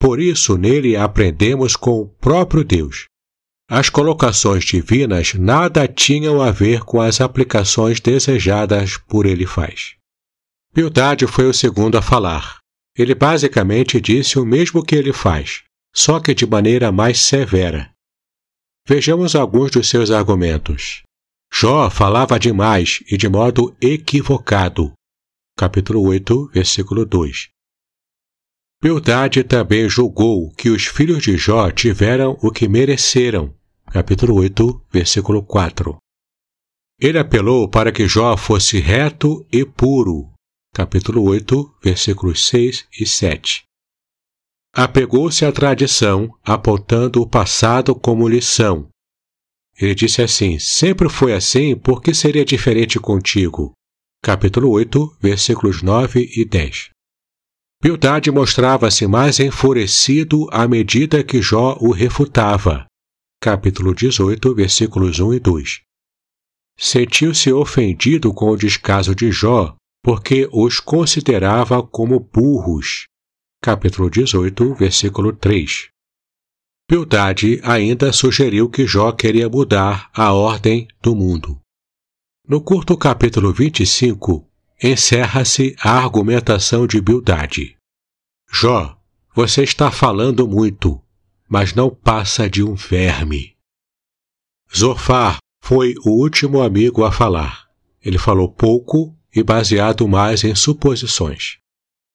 Por 0.00 0.20
isso, 0.20 0.56
nele 0.56 0.96
aprendemos 0.96 1.74
com 1.74 2.00
o 2.00 2.06
próprio 2.06 2.62
Deus. 2.62 3.06
As 3.68 3.90
colocações 3.90 4.64
divinas 4.64 5.34
nada 5.34 5.88
tinham 5.88 6.40
a 6.40 6.52
ver 6.52 6.84
com 6.84 7.00
as 7.00 7.20
aplicações 7.20 7.98
desejadas 7.98 8.96
por 8.96 9.26
ele 9.26 9.46
faz. 9.46 9.96
Bildade 10.72 11.26
foi 11.26 11.46
o 11.46 11.52
segundo 11.52 11.98
a 11.98 12.02
falar. 12.02 12.58
Ele 12.96 13.16
basicamente 13.16 14.00
disse 14.00 14.38
o 14.38 14.46
mesmo 14.46 14.84
que 14.84 14.94
ele 14.94 15.12
faz, 15.12 15.64
só 15.92 16.20
que 16.20 16.32
de 16.32 16.46
maneira 16.46 16.92
mais 16.92 17.20
severa. 17.20 17.90
Vejamos 18.86 19.34
alguns 19.34 19.72
dos 19.72 19.88
seus 19.88 20.12
argumentos. 20.12 21.02
Jó 21.52 21.90
falava 21.90 22.38
demais 22.38 23.02
e 23.10 23.16
de 23.16 23.28
modo 23.28 23.76
equivocado. 23.80 24.92
Capítulo 25.56 26.02
8, 26.02 26.50
versículo 26.52 27.04
2. 27.04 27.48
Bildade 28.80 29.42
também 29.42 29.88
julgou 29.88 30.52
que 30.52 30.70
os 30.70 30.86
filhos 30.86 31.22
de 31.22 31.36
Jó 31.36 31.70
tiveram 31.70 32.38
o 32.40 32.52
que 32.52 32.68
mereceram. 32.68 33.52
Capítulo 33.86 34.36
8, 34.36 34.86
versículo 34.92 35.42
4. 35.42 35.96
Ele 37.00 37.18
apelou 37.18 37.68
para 37.68 37.90
que 37.90 38.06
Jó 38.06 38.36
fosse 38.36 38.78
reto 38.78 39.44
e 39.50 39.64
puro. 39.64 40.32
Capítulo 40.72 41.24
8, 41.24 41.78
versículos 41.82 42.46
6 42.46 42.86
e 43.00 43.06
7. 43.06 43.64
Apegou-se 44.72 45.44
à 45.44 45.50
tradição, 45.50 46.32
apontando 46.44 47.20
o 47.20 47.28
passado 47.28 47.96
como 47.96 48.28
lição, 48.28 48.88
ele 49.80 49.94
disse 49.94 50.20
assim: 50.20 50.58
Sempre 50.58 51.08
foi 51.08 51.32
assim, 51.32 51.76
por 51.76 52.02
que 52.02 52.12
seria 52.12 52.44
diferente 52.44 52.98
contigo? 52.98 53.72
Capítulo 54.22 54.70
8, 54.70 55.16
versículos 55.20 55.82
9 55.82 56.28
e 56.36 56.44
10. 56.44 56.90
Bildade 57.80 58.30
mostrava-se 58.32 59.06
mais 59.06 59.38
enfurecido 59.38 60.48
à 60.50 60.66
medida 60.66 61.22
que 61.22 61.40
Jó 61.40 61.78
o 61.80 61.92
refutava. 61.92 62.86
Capítulo 63.40 63.94
18, 63.94 64.52
versículos 64.52 65.20
1 65.20 65.34
e 65.34 65.38
2. 65.38 65.80
Sentiu-se 66.76 67.52
ofendido 67.52 68.34
com 68.34 68.50
o 68.50 68.56
descaso 68.56 69.14
de 69.14 69.30
Jó, 69.30 69.76
porque 70.02 70.48
os 70.52 70.80
considerava 70.80 71.80
como 71.80 72.18
burros. 72.18 73.06
Capítulo 73.62 74.10
18, 74.10 74.74
versículo 74.74 75.32
3. 75.32 75.88
Bildade 76.90 77.60
ainda 77.64 78.14
sugeriu 78.14 78.70
que 78.70 78.86
Jó 78.86 79.12
queria 79.12 79.46
mudar 79.46 80.08
a 80.14 80.32
ordem 80.32 80.88
do 81.02 81.14
mundo. 81.14 81.60
No 82.48 82.62
curto 82.62 82.96
capítulo 82.96 83.52
25, 83.52 84.48
encerra-se 84.82 85.76
a 85.82 85.90
argumentação 85.90 86.86
de 86.86 86.98
Bildade. 86.98 87.76
Jó, 88.50 88.98
você 89.34 89.64
está 89.64 89.90
falando 89.90 90.48
muito, 90.48 90.98
mas 91.46 91.74
não 91.74 91.90
passa 91.90 92.48
de 92.48 92.62
um 92.62 92.74
verme. 92.74 93.54
Zofar 94.74 95.36
foi 95.62 95.94
o 96.06 96.12
último 96.12 96.62
amigo 96.62 97.04
a 97.04 97.12
falar. 97.12 97.68
Ele 98.02 98.16
falou 98.16 98.50
pouco 98.50 99.14
e 99.36 99.42
baseado 99.42 100.08
mais 100.08 100.42
em 100.42 100.54
suposições. 100.54 101.57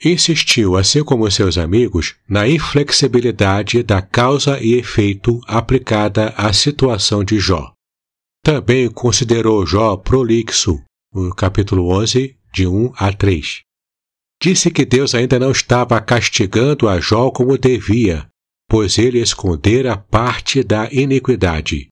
Insistiu, 0.03 0.75
assim 0.75 1.01
como 1.01 1.31
seus 1.31 1.57
amigos, 1.57 2.15
na 2.27 2.45
inflexibilidade 2.45 3.81
da 3.81 4.01
causa 4.01 4.59
e 4.61 4.73
efeito 4.73 5.39
aplicada 5.47 6.33
à 6.35 6.51
situação 6.51 7.23
de 7.23 7.39
Jó. 7.39 7.71
Também 8.43 8.89
considerou 8.89 9.65
Jó 9.65 9.95
prolixo, 9.95 10.83
no 11.13 11.33
capítulo 11.33 11.87
11, 11.87 12.35
de 12.53 12.67
1 12.67 12.91
a 12.97 13.13
3. 13.13 13.61
Disse 14.41 14.69
que 14.69 14.83
Deus 14.83 15.15
ainda 15.15 15.39
não 15.39 15.51
estava 15.51 16.01
castigando 16.01 16.89
a 16.89 16.99
Jó 16.99 17.31
como 17.31 17.57
devia, 17.57 18.27
pois 18.67 18.97
ele 18.97 19.19
escondera 19.19 19.95
parte 19.95 20.61
da 20.63 20.89
iniquidade. 20.91 21.87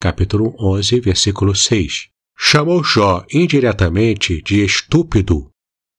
Capítulo 0.00 0.54
11, 0.60 1.00
versículo 1.00 1.56
6. 1.56 2.08
Chamou 2.38 2.84
Jó 2.84 3.24
indiretamente 3.32 4.40
de 4.42 4.64
estúpido 4.64 5.51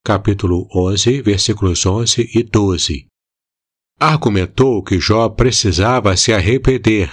capítulo 0.06 0.68
11, 0.76 1.22
versículos 1.22 1.86
11 1.86 2.30
e 2.36 2.44
12. 2.44 3.06
Argumentou 3.98 4.84
que 4.84 5.00
Jó 5.00 5.30
precisava 5.30 6.18
se 6.18 6.34
arrepender, 6.34 7.10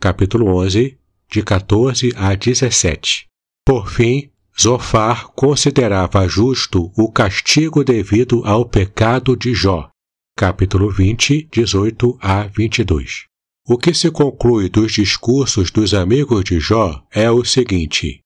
capítulo 0.00 0.46
11, 0.54 0.96
de 1.28 1.42
14 1.42 2.12
a 2.16 2.36
17. 2.36 3.26
Por 3.66 3.90
fim, 3.90 4.30
Zofar 4.58 5.28
considerava 5.32 6.28
justo 6.28 6.92
o 6.96 7.10
castigo 7.10 7.82
devido 7.82 8.42
ao 8.44 8.64
pecado 8.64 9.36
de 9.36 9.52
Jó, 9.52 9.90
capítulo 10.36 10.92
20, 10.92 11.48
18 11.50 12.18
a 12.20 12.44
22. 12.44 13.24
O 13.66 13.76
que 13.76 13.92
se 13.92 14.12
conclui 14.12 14.68
dos 14.68 14.92
discursos 14.92 15.72
dos 15.72 15.92
amigos 15.92 16.44
de 16.44 16.60
Jó 16.60 17.04
é 17.10 17.28
o 17.28 17.44
seguinte: 17.44 18.20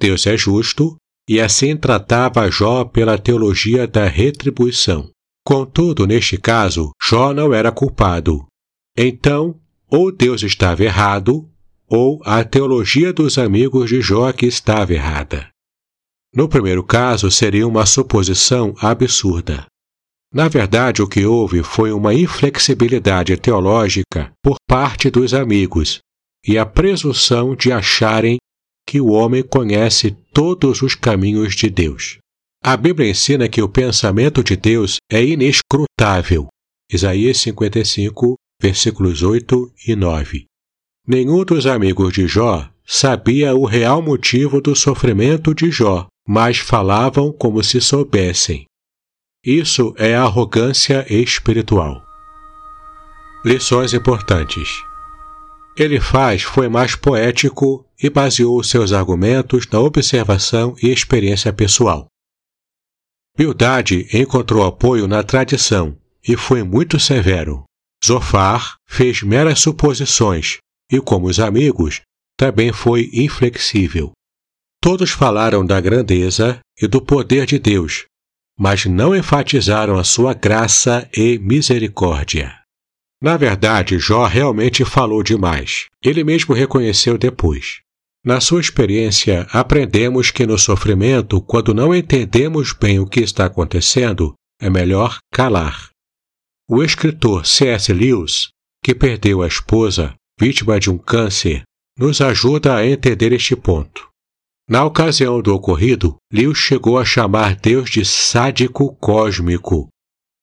Deus 0.00 0.26
é 0.26 0.38
justo 0.38 0.96
e 1.28 1.40
assim 1.40 1.76
tratava 1.76 2.50
Jó 2.50 2.84
pela 2.84 3.18
teologia 3.18 3.86
da 3.86 4.06
retribuição. 4.06 5.10
Contudo, 5.44 6.06
neste 6.06 6.38
caso, 6.38 6.90
Jó 7.02 7.34
não 7.34 7.52
era 7.52 7.70
culpado. 7.70 8.46
Então, 8.96 9.60
ou 9.90 10.10
Deus 10.10 10.42
estava 10.42 10.82
errado, 10.82 11.48
ou 11.86 12.20
a 12.24 12.42
teologia 12.44 13.12
dos 13.12 13.38
amigos 13.38 13.88
de 13.88 14.00
Jó 14.00 14.32
que 14.32 14.46
estava 14.46 14.92
errada. 14.92 15.48
No 16.34 16.48
primeiro 16.48 16.82
caso, 16.82 17.30
seria 17.30 17.66
uma 17.66 17.86
suposição 17.86 18.74
absurda. 18.80 19.66
Na 20.32 20.48
verdade, 20.48 21.00
o 21.00 21.08
que 21.08 21.24
houve 21.24 21.62
foi 21.62 21.90
uma 21.90 22.12
inflexibilidade 22.12 23.36
teológica 23.38 24.30
por 24.42 24.56
parte 24.68 25.10
dos 25.10 25.32
amigos 25.32 26.00
e 26.46 26.58
a 26.58 26.66
presunção 26.66 27.56
de 27.56 27.72
acharem 27.72 28.36
que 28.88 29.02
o 29.02 29.08
homem 29.08 29.42
conhece 29.42 30.16
todos 30.32 30.80
os 30.80 30.94
caminhos 30.94 31.54
de 31.54 31.68
Deus. 31.68 32.16
A 32.64 32.74
Bíblia 32.74 33.10
ensina 33.10 33.46
que 33.46 33.60
o 33.60 33.68
pensamento 33.68 34.42
de 34.42 34.56
Deus 34.56 34.96
é 35.12 35.22
inescrutável. 35.22 36.48
Isaías 36.90 37.36
55, 37.36 38.36
versículos 38.58 39.22
8 39.22 39.70
e 39.86 39.94
9. 39.94 40.46
Nenhum 41.06 41.44
dos 41.44 41.66
amigos 41.66 42.14
de 42.14 42.26
Jó 42.26 42.66
sabia 42.86 43.54
o 43.54 43.66
real 43.66 44.00
motivo 44.00 44.58
do 44.58 44.74
sofrimento 44.74 45.54
de 45.54 45.70
Jó, 45.70 46.06
mas 46.26 46.56
falavam 46.56 47.30
como 47.30 47.62
se 47.62 47.82
soubessem. 47.82 48.64
Isso 49.44 49.94
é 49.98 50.16
arrogância 50.16 51.04
espiritual. 51.12 52.02
Lições 53.44 53.92
importantes. 53.92 54.87
Ele 55.78 56.00
faz 56.00 56.42
foi 56.42 56.68
mais 56.68 56.96
poético 56.96 57.86
e 58.02 58.10
baseou 58.10 58.64
seus 58.64 58.92
argumentos 58.92 59.64
na 59.68 59.78
observação 59.78 60.74
e 60.82 60.88
experiência 60.88 61.52
pessoal. 61.52 62.06
Bildade 63.36 64.08
encontrou 64.12 64.66
apoio 64.66 65.06
na 65.06 65.22
tradição 65.22 65.96
e 66.26 66.36
foi 66.36 66.64
muito 66.64 66.98
severo. 66.98 67.62
Zofar 68.04 68.74
fez 68.88 69.22
meras 69.22 69.60
suposições 69.60 70.58
e, 70.90 71.00
como 71.00 71.28
os 71.28 71.38
amigos, 71.38 72.00
também 72.36 72.72
foi 72.72 73.08
inflexível. 73.12 74.10
Todos 74.82 75.10
falaram 75.10 75.64
da 75.64 75.80
grandeza 75.80 76.58
e 76.80 76.88
do 76.88 77.00
poder 77.00 77.46
de 77.46 77.58
Deus, 77.58 78.04
mas 78.58 78.84
não 78.84 79.14
enfatizaram 79.14 79.96
a 79.96 80.02
sua 80.02 80.34
graça 80.34 81.08
e 81.16 81.38
misericórdia. 81.38 82.56
Na 83.20 83.36
verdade, 83.36 83.98
Jó 83.98 84.26
realmente 84.26 84.84
falou 84.84 85.22
demais. 85.22 85.86
Ele 86.02 86.22
mesmo 86.22 86.54
reconheceu 86.54 87.18
depois. 87.18 87.80
Na 88.24 88.40
sua 88.40 88.60
experiência, 88.60 89.46
aprendemos 89.50 90.30
que 90.30 90.46
no 90.46 90.58
sofrimento, 90.58 91.40
quando 91.40 91.74
não 91.74 91.94
entendemos 91.94 92.72
bem 92.72 92.98
o 93.00 93.06
que 93.06 93.20
está 93.20 93.46
acontecendo, 93.46 94.34
é 94.60 94.68
melhor 94.68 95.18
calar. 95.32 95.90
O 96.68 96.82
escritor 96.82 97.46
C.S. 97.46 97.92
Lewis, 97.92 98.48
que 98.84 98.94
perdeu 98.94 99.42
a 99.42 99.46
esposa, 99.46 100.14
vítima 100.38 100.78
de 100.78 100.90
um 100.90 100.98
câncer, 100.98 101.62
nos 101.98 102.20
ajuda 102.20 102.76
a 102.76 102.86
entender 102.86 103.32
este 103.32 103.56
ponto. 103.56 104.08
Na 104.68 104.84
ocasião 104.84 105.40
do 105.40 105.54
ocorrido, 105.54 106.16
Lewis 106.32 106.58
chegou 106.58 106.98
a 106.98 107.04
chamar 107.04 107.56
Deus 107.56 107.88
de 107.90 108.04
sádico 108.04 108.94
cósmico 108.96 109.88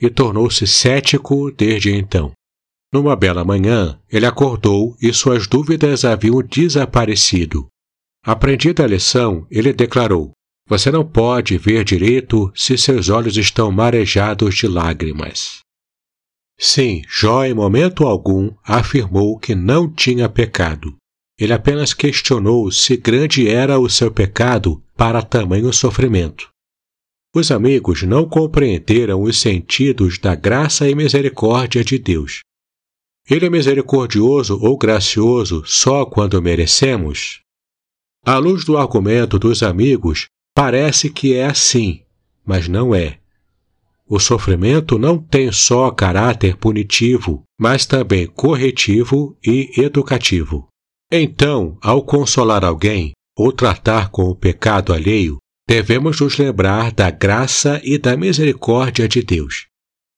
e 0.01 0.09
tornou-se 0.09 0.65
cético 0.65 1.51
desde 1.51 1.93
então. 1.93 2.33
Numa 2.95 3.13
bela 3.13 3.43
manhã, 3.43 3.99
ele 4.09 4.25
acordou 4.25 4.95
e 5.01 5.11
suas 5.11 5.47
dúvidas 5.47 6.05
haviam 6.05 6.41
desaparecido. 6.41 7.67
Aprendida 8.25 8.85
a 8.85 8.87
lição, 8.87 9.45
ele 9.51 9.73
declarou: 9.73 10.31
Você 10.69 10.89
não 10.89 11.05
pode 11.05 11.57
ver 11.57 11.83
direito 11.83 12.49
se 12.55 12.77
seus 12.77 13.09
olhos 13.09 13.35
estão 13.35 13.69
marejados 13.69 14.55
de 14.55 14.65
lágrimas. 14.65 15.59
Sim, 16.57 17.01
Jó 17.09 17.43
em 17.43 17.53
momento 17.53 18.05
algum 18.05 18.55
afirmou 18.63 19.37
que 19.37 19.53
não 19.53 19.91
tinha 19.91 20.29
pecado. 20.29 20.95
Ele 21.37 21.51
apenas 21.51 21.93
questionou 21.93 22.71
se 22.71 22.95
grande 22.95 23.45
era 23.49 23.77
o 23.77 23.89
seu 23.89 24.09
pecado 24.09 24.81
para 24.95 25.21
tamanho 25.21 25.73
sofrimento. 25.73 26.47
Os 27.35 27.51
amigos 27.51 28.03
não 28.03 28.23
compreenderam 28.25 29.21
os 29.21 29.37
sentidos 29.37 30.17
da 30.17 30.33
graça 30.33 30.89
e 30.89 30.95
misericórdia 30.95 31.83
de 31.83 31.99
Deus. 31.99 32.39
Ele 33.27 33.47
é 33.47 33.49
misericordioso 33.49 34.59
ou 34.61 34.77
gracioso 34.77 35.63
só 35.65 36.05
quando 36.05 36.41
merecemos? 36.41 37.41
À 38.23 38.37
luz 38.37 38.63
do 38.63 38.77
argumento 38.77 39.39
dos 39.39 39.63
amigos, 39.63 40.27
parece 40.55 41.09
que 41.09 41.33
é 41.33 41.45
assim, 41.45 42.01
mas 42.45 42.67
não 42.67 42.93
é. 42.93 43.19
O 44.07 44.19
sofrimento 44.19 44.99
não 44.99 45.17
tem 45.17 45.51
só 45.51 45.89
caráter 45.89 46.55
punitivo, 46.57 47.41
mas 47.59 47.87
também 47.87 48.27
corretivo 48.27 49.35
e 49.43 49.71
educativo. 49.77 50.67
Então, 51.11 51.77
ao 51.81 52.03
consolar 52.03 52.63
alguém 52.63 53.13
ou 53.35 53.51
tratar 53.51 54.09
com 54.09 54.23
o 54.25 54.35
pecado 54.35 54.93
alheio, 54.93 55.37
devemos 55.67 56.21
nos 56.21 56.37
lembrar 56.37 56.91
da 56.91 57.09
graça 57.09 57.81
e 57.83 57.97
da 57.97 58.15
misericórdia 58.15 59.07
de 59.07 59.23
Deus. 59.23 59.65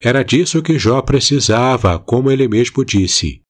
Era 0.02 0.24
disso 0.24 0.62
que 0.62 0.78
Jó 0.78 1.02
precisava, 1.02 1.98
como 1.98 2.30
ele 2.30 2.48
mesmo 2.48 2.86
disse. 2.86 3.42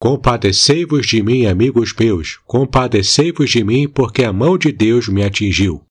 Compadecei-vos 0.00 1.06
de 1.06 1.22
mim, 1.22 1.46
amigos 1.46 1.92
meus, 1.98 2.38
compadecei-vos 2.46 3.50
de 3.50 3.64
mim, 3.64 3.88
porque 3.88 4.22
a 4.22 4.32
mão 4.32 4.56
de 4.56 4.70
Deus 4.70 5.08
me 5.08 5.24
atingiu. 5.24 5.82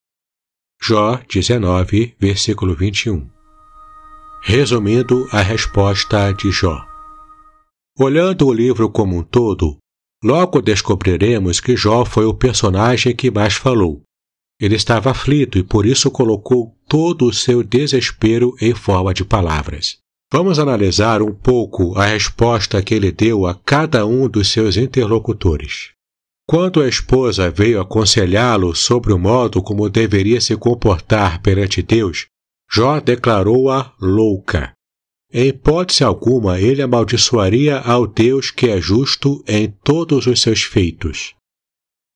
Jó 0.81 1.19
19, 1.27 2.15
versículo 2.19 2.75
21. 2.75 3.27
Resumindo 4.41 5.27
a 5.31 5.41
resposta 5.41 6.31
de 6.31 6.51
Jó. 6.51 6.85
Olhando 7.97 8.47
o 8.47 8.53
livro 8.53 8.89
como 8.89 9.17
um 9.17 9.23
todo, 9.23 9.77
logo 10.23 10.61
descobriremos 10.61 11.59
que 11.59 11.75
Jó 11.75 12.05
foi 12.05 12.25
o 12.25 12.33
personagem 12.33 13.15
que 13.15 13.31
mais 13.31 13.55
falou. 13.55 14.01
Ele 14.61 14.75
estava 14.75 15.11
aflito 15.11 15.57
e 15.57 15.63
por 15.63 15.85
isso 15.85 16.09
colocou 16.09 16.73
todo 16.87 17.25
o 17.25 17.33
seu 17.33 17.63
desespero 17.63 18.55
em 18.61 18.73
forma 18.73 19.13
de 19.13 19.25
palavras. 19.25 20.04
Vamos 20.31 20.57
analisar 20.59 21.21
um 21.21 21.33
pouco 21.33 21.97
a 21.97 22.05
resposta 22.05 22.81
que 22.81 22.93
ele 22.93 23.11
deu 23.11 23.45
a 23.45 23.53
cada 23.53 24.05
um 24.05 24.27
dos 24.27 24.51
seus 24.51 24.75
interlocutores. 24.75 25.91
Quando 26.47 26.81
a 26.81 26.87
esposa 26.87 27.49
veio 27.49 27.79
aconselhá-lo 27.79 28.75
sobre 28.75 29.13
o 29.13 29.17
modo 29.17 29.63
como 29.63 29.89
deveria 29.89 30.39
se 30.39 30.55
comportar 30.55 31.41
perante 31.41 31.81
Deus, 31.81 32.27
Jó 32.71 32.99
declarou-a 32.99 33.93
louca. 33.99 34.73
Em 35.33 35.47
hipótese 35.47 36.03
alguma, 36.03 36.59
ele 36.59 36.81
amaldiçoaria 36.81 37.79
ao 37.79 38.07
Deus 38.07 38.51
que 38.51 38.69
é 38.69 38.79
justo 38.79 39.43
em 39.47 39.69
todos 39.83 40.27
os 40.27 40.41
seus 40.41 40.63
feitos. 40.63 41.33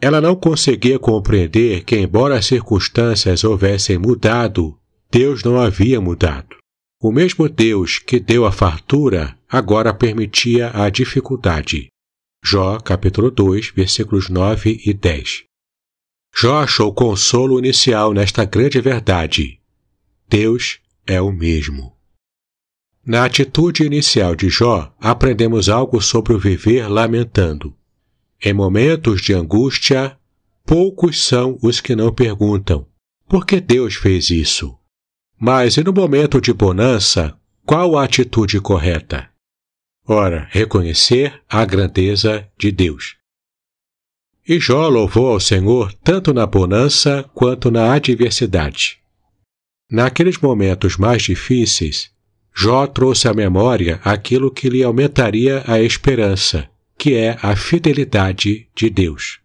Ela 0.01 0.21
não 0.21 0.35
conseguia 0.35 0.97
compreender 0.97 1.83
que, 1.83 1.97
embora 1.97 2.37
as 2.37 2.45
circunstâncias 2.45 3.43
houvessem 3.43 3.97
mudado, 3.97 4.77
Deus 5.11 5.43
não 5.43 5.59
havia 5.59 5.99
mudado. 5.99 6.58
O 7.01 7.13
mesmo 7.13 7.47
Deus 7.47 7.97
que 7.97 8.19
deu 8.19 8.45
a 8.45 8.51
fartura 8.51 9.37
agora 9.47 9.93
permitia 9.93 10.69
a 10.73 10.89
dificuldade. 10.89 11.87
Jó, 12.43 12.77
capítulo 12.77 13.31
2, 13.31 13.69
versículos 13.69 14.27
9 14.27 14.81
e 14.85 14.93
10. 14.93 15.45
Jó 16.35 16.57
achou 16.57 16.93
consolo 16.93 17.57
inicial 17.57 18.13
nesta 18.13 18.43
grande 18.43 18.81
verdade. 18.81 19.61
Deus 20.27 20.81
é 21.07 21.21
o 21.21 21.31
mesmo. 21.31 21.95
Na 23.05 23.23
atitude 23.23 23.83
inicial 23.83 24.35
de 24.35 24.49
Jó, 24.49 24.93
aprendemos 24.99 25.69
algo 25.69 26.01
sobre 26.01 26.33
o 26.33 26.39
viver 26.39 26.89
lamentando. 26.89 27.73
Em 28.43 28.53
momentos 28.53 29.21
de 29.21 29.33
angústia, 29.33 30.17
poucos 30.65 31.23
são 31.23 31.57
os 31.61 31.79
que 31.79 31.95
não 31.95 32.13
perguntam: 32.13 32.85
por 33.27 33.45
que 33.45 33.61
Deus 33.61 33.95
fez 33.95 34.29
isso? 34.29 34.78
Mas 35.39 35.77
e 35.77 35.83
no 35.83 35.93
momento 35.93 36.41
de 36.41 36.51
bonança, 36.51 37.33
qual 37.65 37.97
a 37.97 38.03
atitude 38.03 38.59
correta? 38.59 39.29
Ora, 40.05 40.47
reconhecer 40.51 41.41
a 41.47 41.63
grandeza 41.63 42.45
de 42.57 42.71
Deus. 42.71 43.15
E 44.47 44.59
Jó 44.59 44.89
louvou 44.89 45.27
ao 45.31 45.39
Senhor 45.39 45.93
tanto 46.03 46.33
na 46.33 46.45
bonança 46.45 47.23
quanto 47.33 47.71
na 47.71 47.93
adversidade. 47.93 48.97
Naqueles 49.89 50.37
momentos 50.39 50.97
mais 50.97 51.21
difíceis, 51.21 52.11
Jó 52.53 52.85
trouxe 52.87 53.27
à 53.27 53.33
memória 53.33 54.01
aquilo 54.03 54.51
que 54.51 54.67
lhe 54.67 54.83
aumentaria 54.83 55.63
a 55.65 55.79
esperança, 55.79 56.69
que 56.97 57.13
é 57.13 57.37
a 57.41 57.55
fidelidade 57.55 58.67
de 58.75 58.89
Deus. 58.89 59.39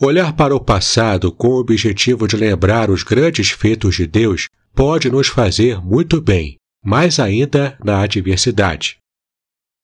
Olhar 0.00 0.32
para 0.32 0.54
o 0.54 0.60
passado 0.60 1.32
com 1.32 1.48
o 1.48 1.58
objetivo 1.58 2.28
de 2.28 2.36
lembrar 2.36 2.88
os 2.88 3.02
grandes 3.02 3.50
feitos 3.50 3.96
de 3.96 4.06
Deus 4.06 4.46
pode 4.72 5.10
nos 5.10 5.26
fazer 5.26 5.80
muito 5.80 6.20
bem, 6.20 6.56
mais 6.84 7.18
ainda 7.18 7.76
na 7.84 8.02
adversidade. 8.02 8.98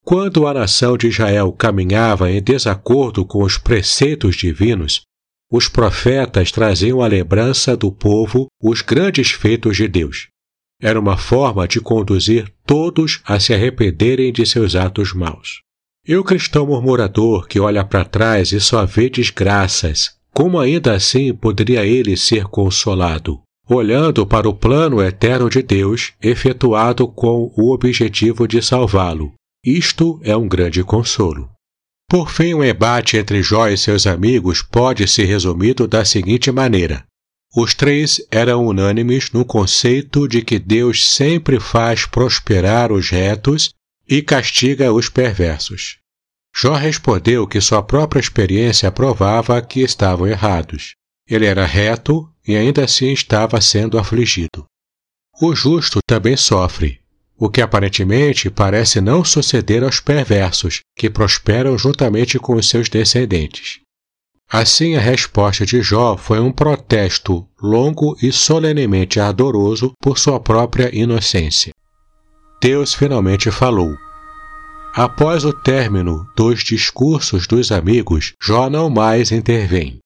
Quando 0.05 0.46
a 0.46 0.55
nação 0.55 0.96
de 0.96 1.09
Israel 1.09 1.50
caminhava 1.50 2.31
em 2.31 2.40
desacordo 2.40 3.26
com 3.26 3.43
os 3.43 3.59
preceitos 3.59 4.36
divinos, 4.36 5.03
os 5.51 5.66
profetas 5.66 6.53
traziam 6.53 7.03
à 7.03 7.09
lembrança 7.09 7.76
do 7.76 7.91
povo 7.91 8.47
os 8.62 8.82
grandes 8.82 9.32
feitos 9.32 9.76
de 9.76 9.89
Deus. 9.89 10.28
Era 10.80 11.01
uma 11.01 11.16
forma 11.16 11.66
de 11.66 11.80
conduzir 11.80 12.49
todos 12.64 13.20
a 13.24 13.41
se 13.41 13.53
arrependerem 13.53 14.32
de 14.32 14.47
seus 14.47 14.76
atos 14.76 15.12
maus. 15.12 15.64
E 16.07 16.14
o 16.16 16.22
cristão 16.22 16.66
murmurador 16.66 17.46
que 17.46 17.59
olha 17.59 17.82
para 17.82 18.05
trás 18.05 18.52
e 18.52 18.61
só 18.61 18.84
vê 18.84 19.09
desgraças, 19.09 20.16
como 20.34 20.59
ainda 20.59 20.92
assim 20.92 21.32
poderia 21.32 21.86
ele 21.86 22.14
ser 22.14 22.44
consolado? 22.44 23.40
Olhando 23.66 24.26
para 24.26 24.46
o 24.46 24.52
plano 24.52 25.02
eterno 25.02 25.48
de 25.48 25.62
Deus, 25.62 26.12
efetuado 26.22 27.09
com 27.09 27.50
o 27.57 27.72
objetivo 27.72 28.46
de 28.46 28.61
salvá-lo. 28.61 29.32
Isto 29.64 30.20
é 30.22 30.36
um 30.36 30.46
grande 30.46 30.84
consolo. 30.84 31.48
Por 32.11 32.30
fim, 32.30 32.52
o 32.52 32.62
embate 32.62 33.16
entre 33.16 33.42
Jó 33.42 33.68
e 33.68 33.78
seus 33.78 34.07
amigos 34.07 34.61
pode 34.61 35.09
ser 35.09 35.24
resumido 35.24 35.88
da 35.88 36.05
seguinte 36.05 36.52
maneira: 36.52 37.07
os 37.57 37.72
três 37.72 38.20
eram 38.30 38.66
unânimes 38.66 39.30
no 39.32 39.42
conceito 39.42 40.28
de 40.28 40.42
que 40.42 40.59
Deus 40.59 41.09
sempre 41.09 41.59
faz 41.59 42.05
prosperar 42.05 42.92
os 42.92 43.09
retos 43.09 43.70
e 44.09 44.22
castiga 44.22 44.92
os 44.92 45.09
perversos. 45.09 45.98
Jó 46.57 46.74
respondeu 46.74 47.46
que 47.46 47.61
sua 47.61 47.82
própria 47.82 48.20
experiência 48.20 48.90
provava 48.92 49.61
que 49.61 49.80
estavam 49.80 50.26
errados. 50.26 50.94
Ele 51.28 51.46
era 51.46 51.64
reto 51.64 52.30
e 52.46 52.55
ainda 52.57 52.84
assim 52.84 53.12
estava 53.12 53.61
sendo 53.61 53.98
afligido. 53.98 54.64
O 55.40 55.55
justo 55.55 55.98
também 56.07 56.36
sofre, 56.36 57.00
o 57.36 57.48
que 57.48 57.61
aparentemente 57.61 58.48
parece 58.50 59.00
não 59.00 59.24
suceder 59.24 59.82
aos 59.82 59.98
perversos, 59.98 60.80
que 60.96 61.11
prosperam 61.11 61.76
juntamente 61.76 62.38
com 62.38 62.55
os 62.55 62.68
seus 62.68 62.88
descendentes. 62.88 63.80
Assim, 64.48 64.94
a 64.94 65.00
resposta 65.00 65.66
de 65.66 65.82
Jó 65.82 66.16
foi 66.16 66.38
um 66.38 66.52
protesto 66.52 67.48
longo 67.61 68.16
e 68.22 68.30
solenemente 68.30 69.18
ardoroso 69.18 69.92
por 70.00 70.18
sua 70.18 70.38
própria 70.38 70.94
inocência. 70.94 71.72
Deus 72.65 72.95
finalmente 72.95 73.51
falou. 73.51 73.95
Após 74.95 75.45
o 75.45 75.53
término 75.53 76.27
dos 76.35 76.65
discursos 76.65 77.47
dos 77.47 77.71
amigos, 77.71 78.33
Jó 78.43 78.71
não 78.71 78.89
mais 78.89 79.31
intervém. 79.31 79.99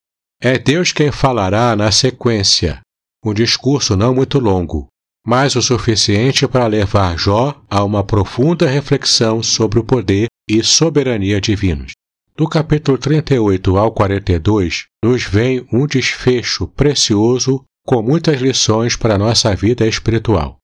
É 0.42 0.58
Deus 0.58 0.90
quem 0.90 1.12
falará 1.12 1.76
na 1.76 1.92
sequência, 1.92 2.80
um 3.24 3.32
discurso 3.32 3.96
não 3.96 4.12
muito 4.12 4.40
longo, 4.40 4.88
mas 5.24 5.54
o 5.54 5.62
suficiente 5.62 6.48
para 6.48 6.66
levar 6.66 7.16
Jó 7.16 7.54
a 7.70 7.84
uma 7.84 8.02
profunda 8.02 8.66
reflexão 8.66 9.40
sobre 9.40 9.78
o 9.78 9.84
poder 9.84 10.26
e 10.50 10.60
soberania 10.64 11.40
divinos. 11.40 11.92
Do 12.36 12.48
capítulo 12.48 12.98
38 12.98 13.78
ao 13.78 13.92
42, 13.92 14.86
nos 15.04 15.22
vem 15.22 15.64
um 15.72 15.86
desfecho 15.86 16.66
precioso 16.66 17.62
com 17.86 18.02
muitas 18.02 18.40
lições 18.40 18.96
para 18.96 19.14
a 19.14 19.18
nossa 19.18 19.54
vida 19.54 19.86
espiritual. 19.86 20.58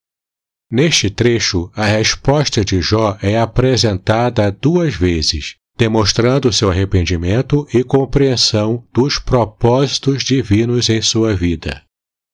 Neste 0.74 1.08
trecho, 1.08 1.70
a 1.72 1.84
resposta 1.84 2.64
de 2.64 2.82
Jó 2.82 3.16
é 3.22 3.38
apresentada 3.38 4.50
duas 4.50 4.92
vezes, 4.92 5.54
demonstrando 5.78 6.52
seu 6.52 6.68
arrependimento 6.68 7.64
e 7.72 7.84
compreensão 7.84 8.82
dos 8.92 9.16
propósitos 9.16 10.24
divinos 10.24 10.88
em 10.88 11.00
sua 11.00 11.32
vida. 11.32 11.80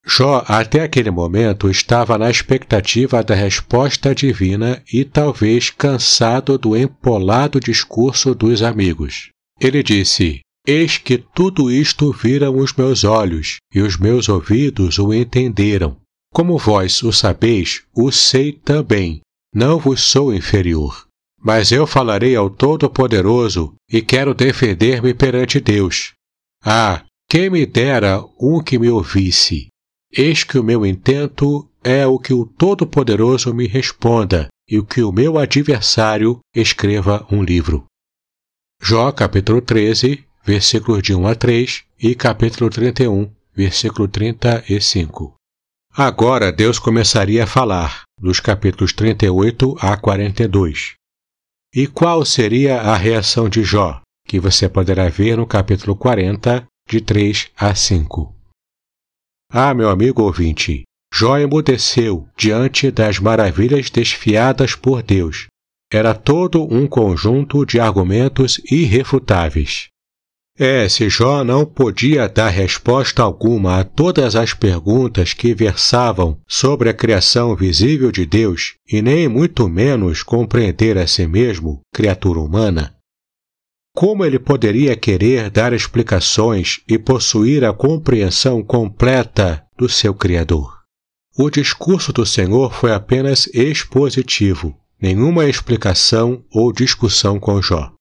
Jó, 0.06 0.42
até 0.48 0.82
aquele 0.82 1.10
momento, 1.10 1.68
estava 1.68 2.16
na 2.16 2.30
expectativa 2.30 3.22
da 3.22 3.34
resposta 3.34 4.14
divina 4.14 4.82
e 4.90 5.04
talvez 5.04 5.68
cansado 5.68 6.56
do 6.56 6.74
empolado 6.74 7.60
discurso 7.60 8.34
dos 8.34 8.62
amigos. 8.62 9.28
Ele 9.60 9.82
disse: 9.82 10.40
Eis 10.66 10.96
que 10.96 11.18
tudo 11.18 11.70
isto 11.70 12.10
viram 12.10 12.56
os 12.56 12.72
meus 12.72 13.04
olhos, 13.04 13.58
e 13.74 13.82
os 13.82 13.98
meus 13.98 14.30
ouvidos 14.30 14.98
o 14.98 15.12
entenderam. 15.12 15.99
Como 16.32 16.56
vós 16.56 17.02
o 17.02 17.12
sabeis, 17.12 17.82
o 17.94 18.12
sei 18.12 18.52
também. 18.52 19.20
Não 19.54 19.78
vos 19.78 20.00
sou 20.00 20.32
inferior. 20.32 21.06
Mas 21.42 21.72
eu 21.72 21.86
falarei 21.86 22.36
ao 22.36 22.48
Todo-Poderoso 22.48 23.74
e 23.90 24.00
quero 24.00 24.34
defender-me 24.34 25.12
perante 25.12 25.58
Deus. 25.58 26.12
Ah, 26.62 27.04
quem 27.28 27.50
me 27.50 27.66
dera 27.66 28.22
um 28.40 28.62
que 28.62 28.78
me 28.78 28.88
ouvisse! 28.88 29.68
Eis 30.12 30.44
que 30.44 30.58
o 30.58 30.64
meu 30.64 30.84
intento 30.84 31.68
é 31.82 32.06
o 32.06 32.18
que 32.18 32.34
o 32.34 32.44
Todo-Poderoso 32.44 33.54
me 33.54 33.66
responda 33.66 34.48
e 34.68 34.78
o 34.78 34.84
que 34.84 35.02
o 35.02 35.10
meu 35.10 35.38
adversário 35.38 36.38
escreva 36.54 37.26
um 37.30 37.42
livro. 37.42 37.86
Jó 38.82 39.10
capítulo 39.10 39.60
13, 39.60 40.24
versículos 40.44 41.02
de 41.02 41.14
1 41.14 41.26
a 41.26 41.34
3 41.34 41.84
e 42.00 42.14
capítulo 42.14 42.70
31, 42.70 43.30
versículo 43.54 44.06
35. 44.06 45.39
Agora 45.92 46.52
Deus 46.52 46.78
começaria 46.78 47.42
a 47.42 47.46
falar, 47.48 48.04
dos 48.16 48.38
capítulos 48.38 48.92
38 48.92 49.76
a 49.80 49.96
42. 49.96 50.94
E 51.74 51.88
qual 51.88 52.24
seria 52.24 52.80
a 52.80 52.96
reação 52.96 53.48
de 53.48 53.64
Jó, 53.64 54.00
que 54.24 54.38
você 54.38 54.68
poderá 54.68 55.08
ver 55.08 55.36
no 55.36 55.46
capítulo 55.46 55.96
40, 55.96 56.64
de 56.88 57.00
3 57.00 57.50
a 57.56 57.74
5. 57.74 58.32
Ah, 59.52 59.74
meu 59.74 59.90
amigo 59.90 60.22
ouvinte, 60.22 60.84
Jó 61.12 61.36
emudeceu 61.36 62.28
diante 62.36 62.88
das 62.92 63.18
maravilhas 63.18 63.90
desfiadas 63.90 64.76
por 64.76 65.02
Deus. 65.02 65.48
Era 65.92 66.14
todo 66.14 66.72
um 66.72 66.86
conjunto 66.86 67.66
de 67.66 67.80
argumentos 67.80 68.60
irrefutáveis. 68.70 69.88
É, 70.62 70.86
Jó 70.88 71.42
não 71.42 71.64
podia 71.64 72.28
dar 72.28 72.50
resposta 72.50 73.22
alguma 73.22 73.80
a 73.80 73.84
todas 73.84 74.36
as 74.36 74.52
perguntas 74.52 75.32
que 75.32 75.54
versavam 75.54 76.38
sobre 76.46 76.90
a 76.90 76.94
criação 76.94 77.56
visível 77.56 78.12
de 78.12 78.26
Deus, 78.26 78.74
e 78.86 79.00
nem 79.00 79.26
muito 79.26 79.66
menos 79.70 80.22
compreender 80.22 80.98
a 80.98 81.06
si 81.06 81.26
mesmo, 81.26 81.80
criatura 81.94 82.40
humana, 82.40 82.94
como 83.94 84.24
ele 84.24 84.38
poderia 84.38 84.96
querer 84.96 85.50
dar 85.50 85.72
explicações 85.72 86.80
e 86.88 86.98
possuir 86.98 87.64
a 87.64 87.72
compreensão 87.72 88.62
completa 88.62 89.64
do 89.76 89.88
seu 89.88 90.14
Criador? 90.14 90.78
O 91.36 91.50
discurso 91.50 92.12
do 92.12 92.24
Senhor 92.24 92.72
foi 92.72 92.92
apenas 92.92 93.48
expositivo, 93.52 94.76
nenhuma 95.00 95.48
explicação 95.48 96.44
ou 96.52 96.72
discussão 96.72 97.40
com 97.40 97.60
Jó. 97.60 97.92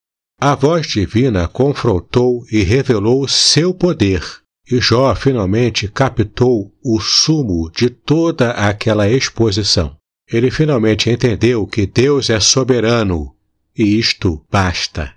A 0.42 0.56
voz 0.56 0.88
divina 0.88 1.50
confrontou 1.50 2.46
e 2.50 2.64
revelou 2.64 3.28
seu 3.28 3.74
poder, 3.74 4.24
e 4.72 4.80
Jó 4.80 5.14
finalmente 5.14 5.90
captou 5.90 6.74
o 6.82 7.02
sumo 7.02 7.70
de 7.76 7.90
toda 7.90 8.52
aquela 8.52 9.10
exposição. 9.10 9.98
Ele 10.32 10.50
finalmente 10.50 11.10
entendeu 11.10 11.68
que 11.68 11.86
Deus 11.86 12.30
é 12.30 12.40
soberano, 12.40 13.36
e 13.78 14.00
isto 14.00 14.42
basta. 14.50 15.14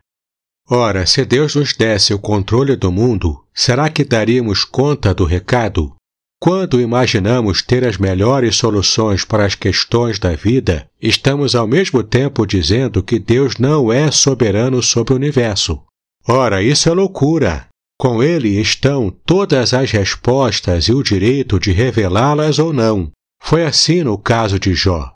Ora, 0.68 1.06
se 1.06 1.24
Deus 1.24 1.54
nos 1.54 1.72
desse 1.72 2.12
o 2.12 2.18
controle 2.18 2.74
do 2.74 2.90
mundo, 2.90 3.44
será 3.54 3.88
que 3.88 4.04
daríamos 4.04 4.64
conta 4.64 5.14
do 5.14 5.24
recado? 5.24 5.94
Quando 6.42 6.80
imaginamos 6.80 7.62
ter 7.62 7.86
as 7.86 7.98
melhores 7.98 8.56
soluções 8.56 9.24
para 9.24 9.46
as 9.46 9.54
questões 9.54 10.18
da 10.18 10.34
vida, 10.34 10.88
estamos 11.00 11.54
ao 11.54 11.68
mesmo 11.68 12.02
tempo 12.02 12.44
dizendo 12.44 13.00
que 13.00 13.20
Deus 13.20 13.58
não 13.58 13.92
é 13.92 14.10
soberano 14.10 14.82
sobre 14.82 15.12
o 15.12 15.16
universo. 15.16 15.80
Ora, 16.26 16.60
isso 16.60 16.88
é 16.88 16.92
loucura. 16.92 17.68
Com 17.96 18.20
ele 18.20 18.60
estão 18.60 19.08
todas 19.24 19.72
as 19.72 19.92
respostas 19.92 20.86
e 20.86 20.92
o 20.92 21.00
direito 21.00 21.60
de 21.60 21.70
revelá-las 21.70 22.58
ou 22.58 22.72
não. 22.72 23.12
Foi 23.40 23.64
assim 23.64 24.02
no 24.02 24.18
caso 24.18 24.58
de 24.58 24.74
Jó. 24.74 25.12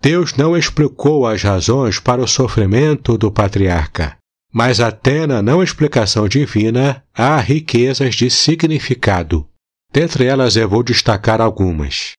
Deus 0.00 0.34
não 0.34 0.56
explicou 0.56 1.26
as 1.26 1.42
razões 1.42 1.98
para 1.98 2.22
o 2.22 2.26
sofrimento 2.26 3.18
do 3.18 3.30
patriarca. 3.30 4.16
Mas 4.50 4.80
até 4.80 5.26
na 5.26 5.42
não 5.42 5.62
explicação 5.62 6.26
divina 6.26 7.04
há 7.14 7.38
riquezas 7.38 8.14
de 8.14 8.30
significado. 8.30 9.46
Dentre 9.92 10.24
elas 10.24 10.56
eu 10.56 10.68
vou 10.68 10.82
destacar 10.82 11.40
algumas. 11.40 12.12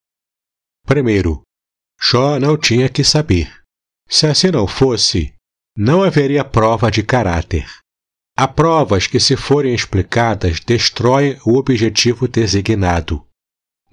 Primeiro, 0.85 1.41
Jó 1.99 2.39
não 2.39 2.57
tinha 2.57 2.89
que 2.89 3.03
saber. 3.03 3.61
Se 4.09 4.27
assim 4.27 4.51
não 4.51 4.67
fosse, 4.67 5.33
não 5.77 6.03
haveria 6.03 6.43
prova 6.43 6.91
de 6.91 7.01
caráter. 7.01 7.65
Há 8.35 8.47
provas 8.47 9.07
que, 9.07 9.19
se 9.19 9.37
forem 9.37 9.73
explicadas, 9.73 10.59
destroem 10.59 11.39
o 11.45 11.57
objetivo 11.57 12.27
designado. 12.27 13.25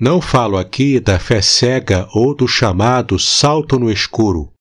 Não 0.00 0.20
falo 0.20 0.56
aqui 0.56 0.98
da 0.98 1.18
fé 1.18 1.42
cega 1.42 2.08
ou 2.12 2.34
do 2.34 2.48
chamado 2.48 3.18
salto 3.18 3.78
no 3.78 3.90
escuro, 3.90 4.52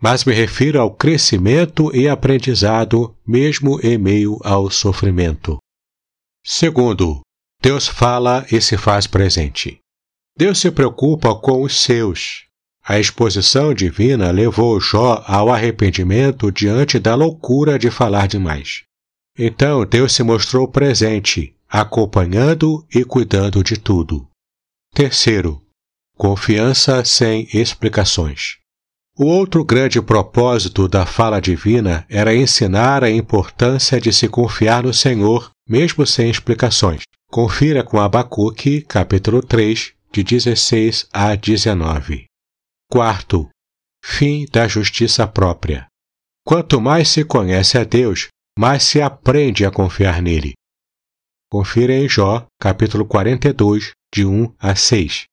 mas 0.00 0.24
me 0.24 0.32
refiro 0.32 0.80
ao 0.80 0.94
crescimento 0.94 1.94
e 1.94 2.08
aprendizado, 2.08 3.16
mesmo 3.26 3.80
em 3.82 3.96
meio 3.96 4.38
ao 4.44 4.70
sofrimento. 4.70 5.58
Segundo, 6.44 7.20
Deus 7.62 7.86
fala 7.86 8.44
e 8.50 8.60
se 8.60 8.76
faz 8.76 9.06
presente. 9.06 9.78
Deus 10.36 10.58
se 10.58 10.68
preocupa 10.68 11.32
com 11.32 11.62
os 11.62 11.80
seus. 11.80 12.46
A 12.84 12.98
exposição 12.98 13.72
divina 13.72 14.32
levou 14.32 14.80
Jó 14.80 15.22
ao 15.24 15.48
arrependimento 15.48 16.50
diante 16.50 16.98
da 16.98 17.14
loucura 17.14 17.78
de 17.78 17.88
falar 17.88 18.26
demais. 18.26 18.82
Então 19.38 19.86
Deus 19.86 20.12
se 20.12 20.24
mostrou 20.24 20.66
presente, 20.66 21.54
acompanhando 21.68 22.84
e 22.92 23.04
cuidando 23.04 23.62
de 23.62 23.76
tudo. 23.76 24.26
Terceiro, 24.92 25.62
confiança 26.16 27.04
sem 27.04 27.48
explicações. 27.54 28.56
O 29.16 29.26
outro 29.26 29.64
grande 29.64 30.02
propósito 30.02 30.88
da 30.88 31.06
fala 31.06 31.38
divina 31.38 32.04
era 32.08 32.34
ensinar 32.34 33.04
a 33.04 33.10
importância 33.10 34.00
de 34.00 34.12
se 34.12 34.28
confiar 34.28 34.82
no 34.82 34.92
Senhor, 34.92 35.50
mesmo 35.68 36.04
sem 36.04 36.28
explicações. 36.28 37.02
Confira 37.32 37.82
com 37.82 37.98
Abacuque, 37.98 38.82
capítulo 38.82 39.42
3, 39.42 39.94
de 40.12 40.22
16 40.22 41.08
a 41.10 41.34
19. 41.34 42.26
Quarto, 42.90 43.48
fim 44.04 44.44
da 44.52 44.68
justiça 44.68 45.26
própria. 45.26 45.86
Quanto 46.46 46.78
mais 46.78 47.08
se 47.08 47.24
conhece 47.24 47.78
a 47.78 47.84
Deus, 47.84 48.28
mais 48.58 48.82
se 48.82 49.00
aprende 49.00 49.64
a 49.64 49.70
confiar 49.70 50.20
nele. 50.20 50.52
Confira 51.50 51.94
em 51.94 52.06
Jó, 52.06 52.46
capítulo 52.60 53.06
42, 53.06 53.92
de 54.14 54.26
1 54.26 54.54
a 54.58 54.76
6. 54.76 55.24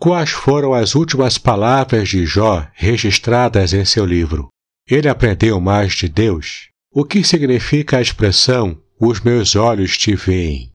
Quais 0.00 0.30
foram 0.30 0.74
as 0.74 0.96
últimas 0.96 1.38
palavras 1.38 2.08
de 2.08 2.26
Jó 2.26 2.66
registradas 2.74 3.72
em 3.72 3.84
seu 3.84 4.04
livro? 4.04 4.48
Ele 4.90 5.08
aprendeu 5.08 5.60
mais 5.60 5.92
de 5.92 6.08
Deus? 6.08 6.70
O 6.90 7.04
que 7.04 7.22
significa 7.22 7.98
a 7.98 8.02
expressão 8.02 8.82
os 8.98 9.20
meus 9.20 9.54
olhos 9.54 9.96
te 9.96 10.16
veem? 10.16 10.72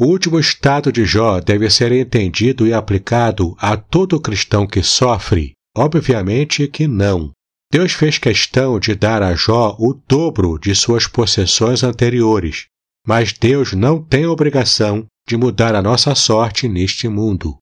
O 0.00 0.06
último 0.06 0.40
estado 0.40 0.90
de 0.90 1.04
Jó 1.04 1.40
deve 1.40 1.68
ser 1.68 1.92
entendido 1.92 2.66
e 2.66 2.72
aplicado 2.72 3.54
a 3.58 3.76
todo 3.76 4.18
cristão 4.18 4.66
que 4.66 4.82
sofre? 4.82 5.52
Obviamente 5.76 6.66
que 6.66 6.88
não. 6.88 7.32
Deus 7.70 7.92
fez 7.92 8.16
questão 8.16 8.80
de 8.80 8.94
dar 8.94 9.22
a 9.22 9.34
Jó 9.34 9.76
o 9.78 9.92
dobro 10.08 10.58
de 10.58 10.74
suas 10.74 11.06
possessões 11.06 11.84
anteriores, 11.84 12.64
mas 13.06 13.34
Deus 13.34 13.74
não 13.74 14.02
tem 14.02 14.24
obrigação 14.24 15.04
de 15.28 15.36
mudar 15.36 15.74
a 15.74 15.82
nossa 15.82 16.14
sorte 16.14 16.66
neste 16.66 17.06
mundo. 17.06 17.58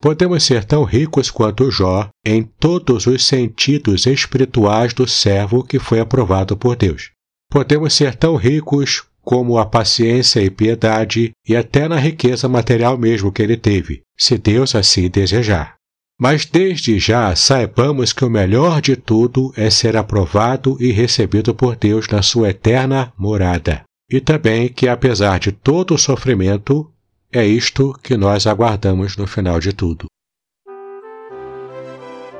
Podemos 0.00 0.44
ser 0.44 0.64
tão 0.64 0.84
ricos 0.84 1.28
quanto 1.28 1.72
Jó 1.72 2.08
em 2.24 2.44
todos 2.44 3.08
os 3.08 3.26
sentidos 3.26 4.06
espirituais 4.06 4.94
do 4.94 5.08
servo 5.08 5.64
que 5.64 5.80
foi 5.80 5.98
aprovado 5.98 6.56
por 6.56 6.76
Deus. 6.76 7.10
Podemos 7.50 7.92
ser 7.94 8.14
tão 8.14 8.36
ricos 8.36 9.09
como 9.30 9.58
a 9.58 9.64
paciência 9.64 10.40
e 10.40 10.50
piedade 10.50 11.30
e 11.46 11.54
até 11.54 11.86
na 11.86 11.94
riqueza 11.94 12.48
material 12.48 12.98
mesmo 12.98 13.30
que 13.30 13.40
ele 13.40 13.56
teve, 13.56 14.02
se 14.18 14.36
Deus 14.36 14.74
assim 14.74 15.08
desejar. 15.08 15.76
Mas 16.20 16.44
desde 16.44 16.98
já 16.98 17.36
saibamos 17.36 18.12
que 18.12 18.24
o 18.24 18.28
melhor 18.28 18.80
de 18.80 18.96
tudo 18.96 19.52
é 19.56 19.70
ser 19.70 19.96
aprovado 19.96 20.76
e 20.80 20.90
recebido 20.90 21.54
por 21.54 21.76
Deus 21.76 22.08
na 22.08 22.22
sua 22.22 22.50
eterna 22.50 23.12
morada. 23.16 23.84
E 24.10 24.20
também 24.20 24.68
que, 24.68 24.88
apesar 24.88 25.38
de 25.38 25.52
todo 25.52 25.94
o 25.94 25.98
sofrimento, 25.98 26.90
é 27.32 27.46
isto 27.46 27.96
que 28.02 28.16
nós 28.16 28.48
aguardamos 28.48 29.16
no 29.16 29.28
final 29.28 29.60
de 29.60 29.72
tudo. 29.72 30.06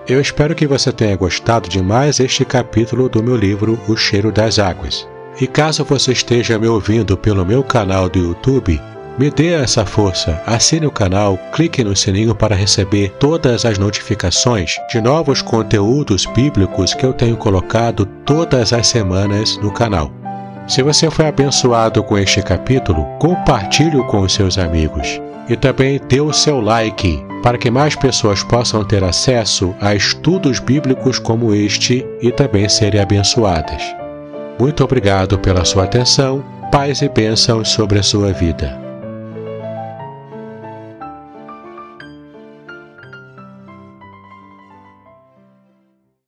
Eu 0.08 0.20
espero 0.20 0.56
que 0.56 0.66
você 0.66 0.90
tenha 0.90 1.14
gostado 1.14 1.68
de 1.68 1.80
mais 1.80 2.18
este 2.18 2.44
capítulo 2.44 3.08
do 3.08 3.22
meu 3.22 3.36
livro 3.36 3.78
O 3.86 3.96
Cheiro 3.96 4.32
das 4.32 4.58
Águas. 4.58 5.08
E 5.38 5.46
caso 5.46 5.84
você 5.84 6.12
esteja 6.12 6.58
me 6.58 6.66
ouvindo 6.66 7.16
pelo 7.16 7.44
meu 7.44 7.62
canal 7.62 8.08
do 8.08 8.18
YouTube, 8.18 8.80
me 9.18 9.30
dê 9.30 9.52
essa 9.52 9.84
força, 9.84 10.40
assine 10.46 10.86
o 10.86 10.90
canal, 10.90 11.38
clique 11.52 11.84
no 11.84 11.94
sininho 11.94 12.34
para 12.34 12.56
receber 12.56 13.10
todas 13.18 13.66
as 13.66 13.76
notificações 13.76 14.76
de 14.90 15.00
novos 15.00 15.42
conteúdos 15.42 16.24
bíblicos 16.24 16.94
que 16.94 17.04
eu 17.04 17.12
tenho 17.12 17.36
colocado 17.36 18.06
todas 18.24 18.72
as 18.72 18.86
semanas 18.86 19.58
no 19.58 19.70
canal. 19.70 20.10
Se 20.66 20.82
você 20.82 21.10
foi 21.10 21.26
abençoado 21.26 22.02
com 22.02 22.16
este 22.16 22.40
capítulo, 22.40 23.04
compartilhe-o 23.18 24.06
com 24.06 24.20
os 24.20 24.32
seus 24.32 24.56
amigos. 24.56 25.20
E 25.48 25.56
também 25.56 26.00
dê 26.08 26.20
o 26.20 26.32
seu 26.32 26.60
like 26.60 27.22
para 27.42 27.58
que 27.58 27.70
mais 27.70 27.96
pessoas 27.96 28.42
possam 28.42 28.84
ter 28.84 29.02
acesso 29.02 29.74
a 29.80 29.94
estudos 29.94 30.60
bíblicos 30.60 31.18
como 31.18 31.52
este 31.52 32.06
e 32.22 32.30
também 32.30 32.68
serem 32.68 33.00
abençoadas. 33.00 33.99
Muito 34.60 34.84
obrigado 34.84 35.38
pela 35.38 35.64
sua 35.64 35.84
atenção, 35.84 36.44
paz 36.70 37.00
e 37.00 37.08
bênçãos 37.08 37.70
sobre 37.70 37.98
a 37.98 38.02
sua 38.02 38.30
vida. 38.30 38.89